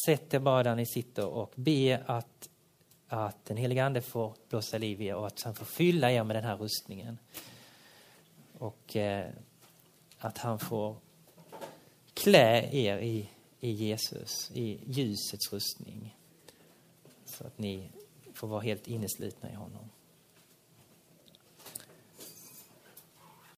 sätt 0.07 0.35
er 0.35 0.39
bara 0.39 0.63
där 0.63 0.77
ni 0.77 0.87
sitter 0.87 1.27
och 1.27 1.53
be 1.55 2.03
att, 2.07 2.49
att 3.13 3.45
den 3.45 3.57
helige 3.57 3.85
Ande 3.85 4.01
får 4.01 4.35
blåsa 4.49 4.79
liv 4.79 5.03
i 5.03 5.07
er 5.07 5.15
och 5.15 5.27
att 5.27 5.43
han 5.43 5.55
får 5.55 5.65
fylla 5.65 6.11
er 6.11 6.25
med 6.25 6.37
den 6.37 6.45
här 6.45 6.57
rustningen. 6.57 7.19
Och 8.59 8.97
eh, 8.97 9.31
att 10.19 10.39
han 10.39 10.59
får 10.59 10.97
klä 12.15 12.69
er 12.73 12.99
i, 12.99 13.29
i 13.61 13.71
Jesus, 13.71 14.51
i 14.55 14.81
ljusets 14.87 15.53
rustning. 15.53 16.17
Så 17.25 17.47
att 17.47 17.59
ni 17.59 17.91
får 18.35 18.49
vara 18.49 18.61
helt 18.61 18.87
inneslutna 18.87 19.51
i 19.51 19.55
honom. 19.55 19.89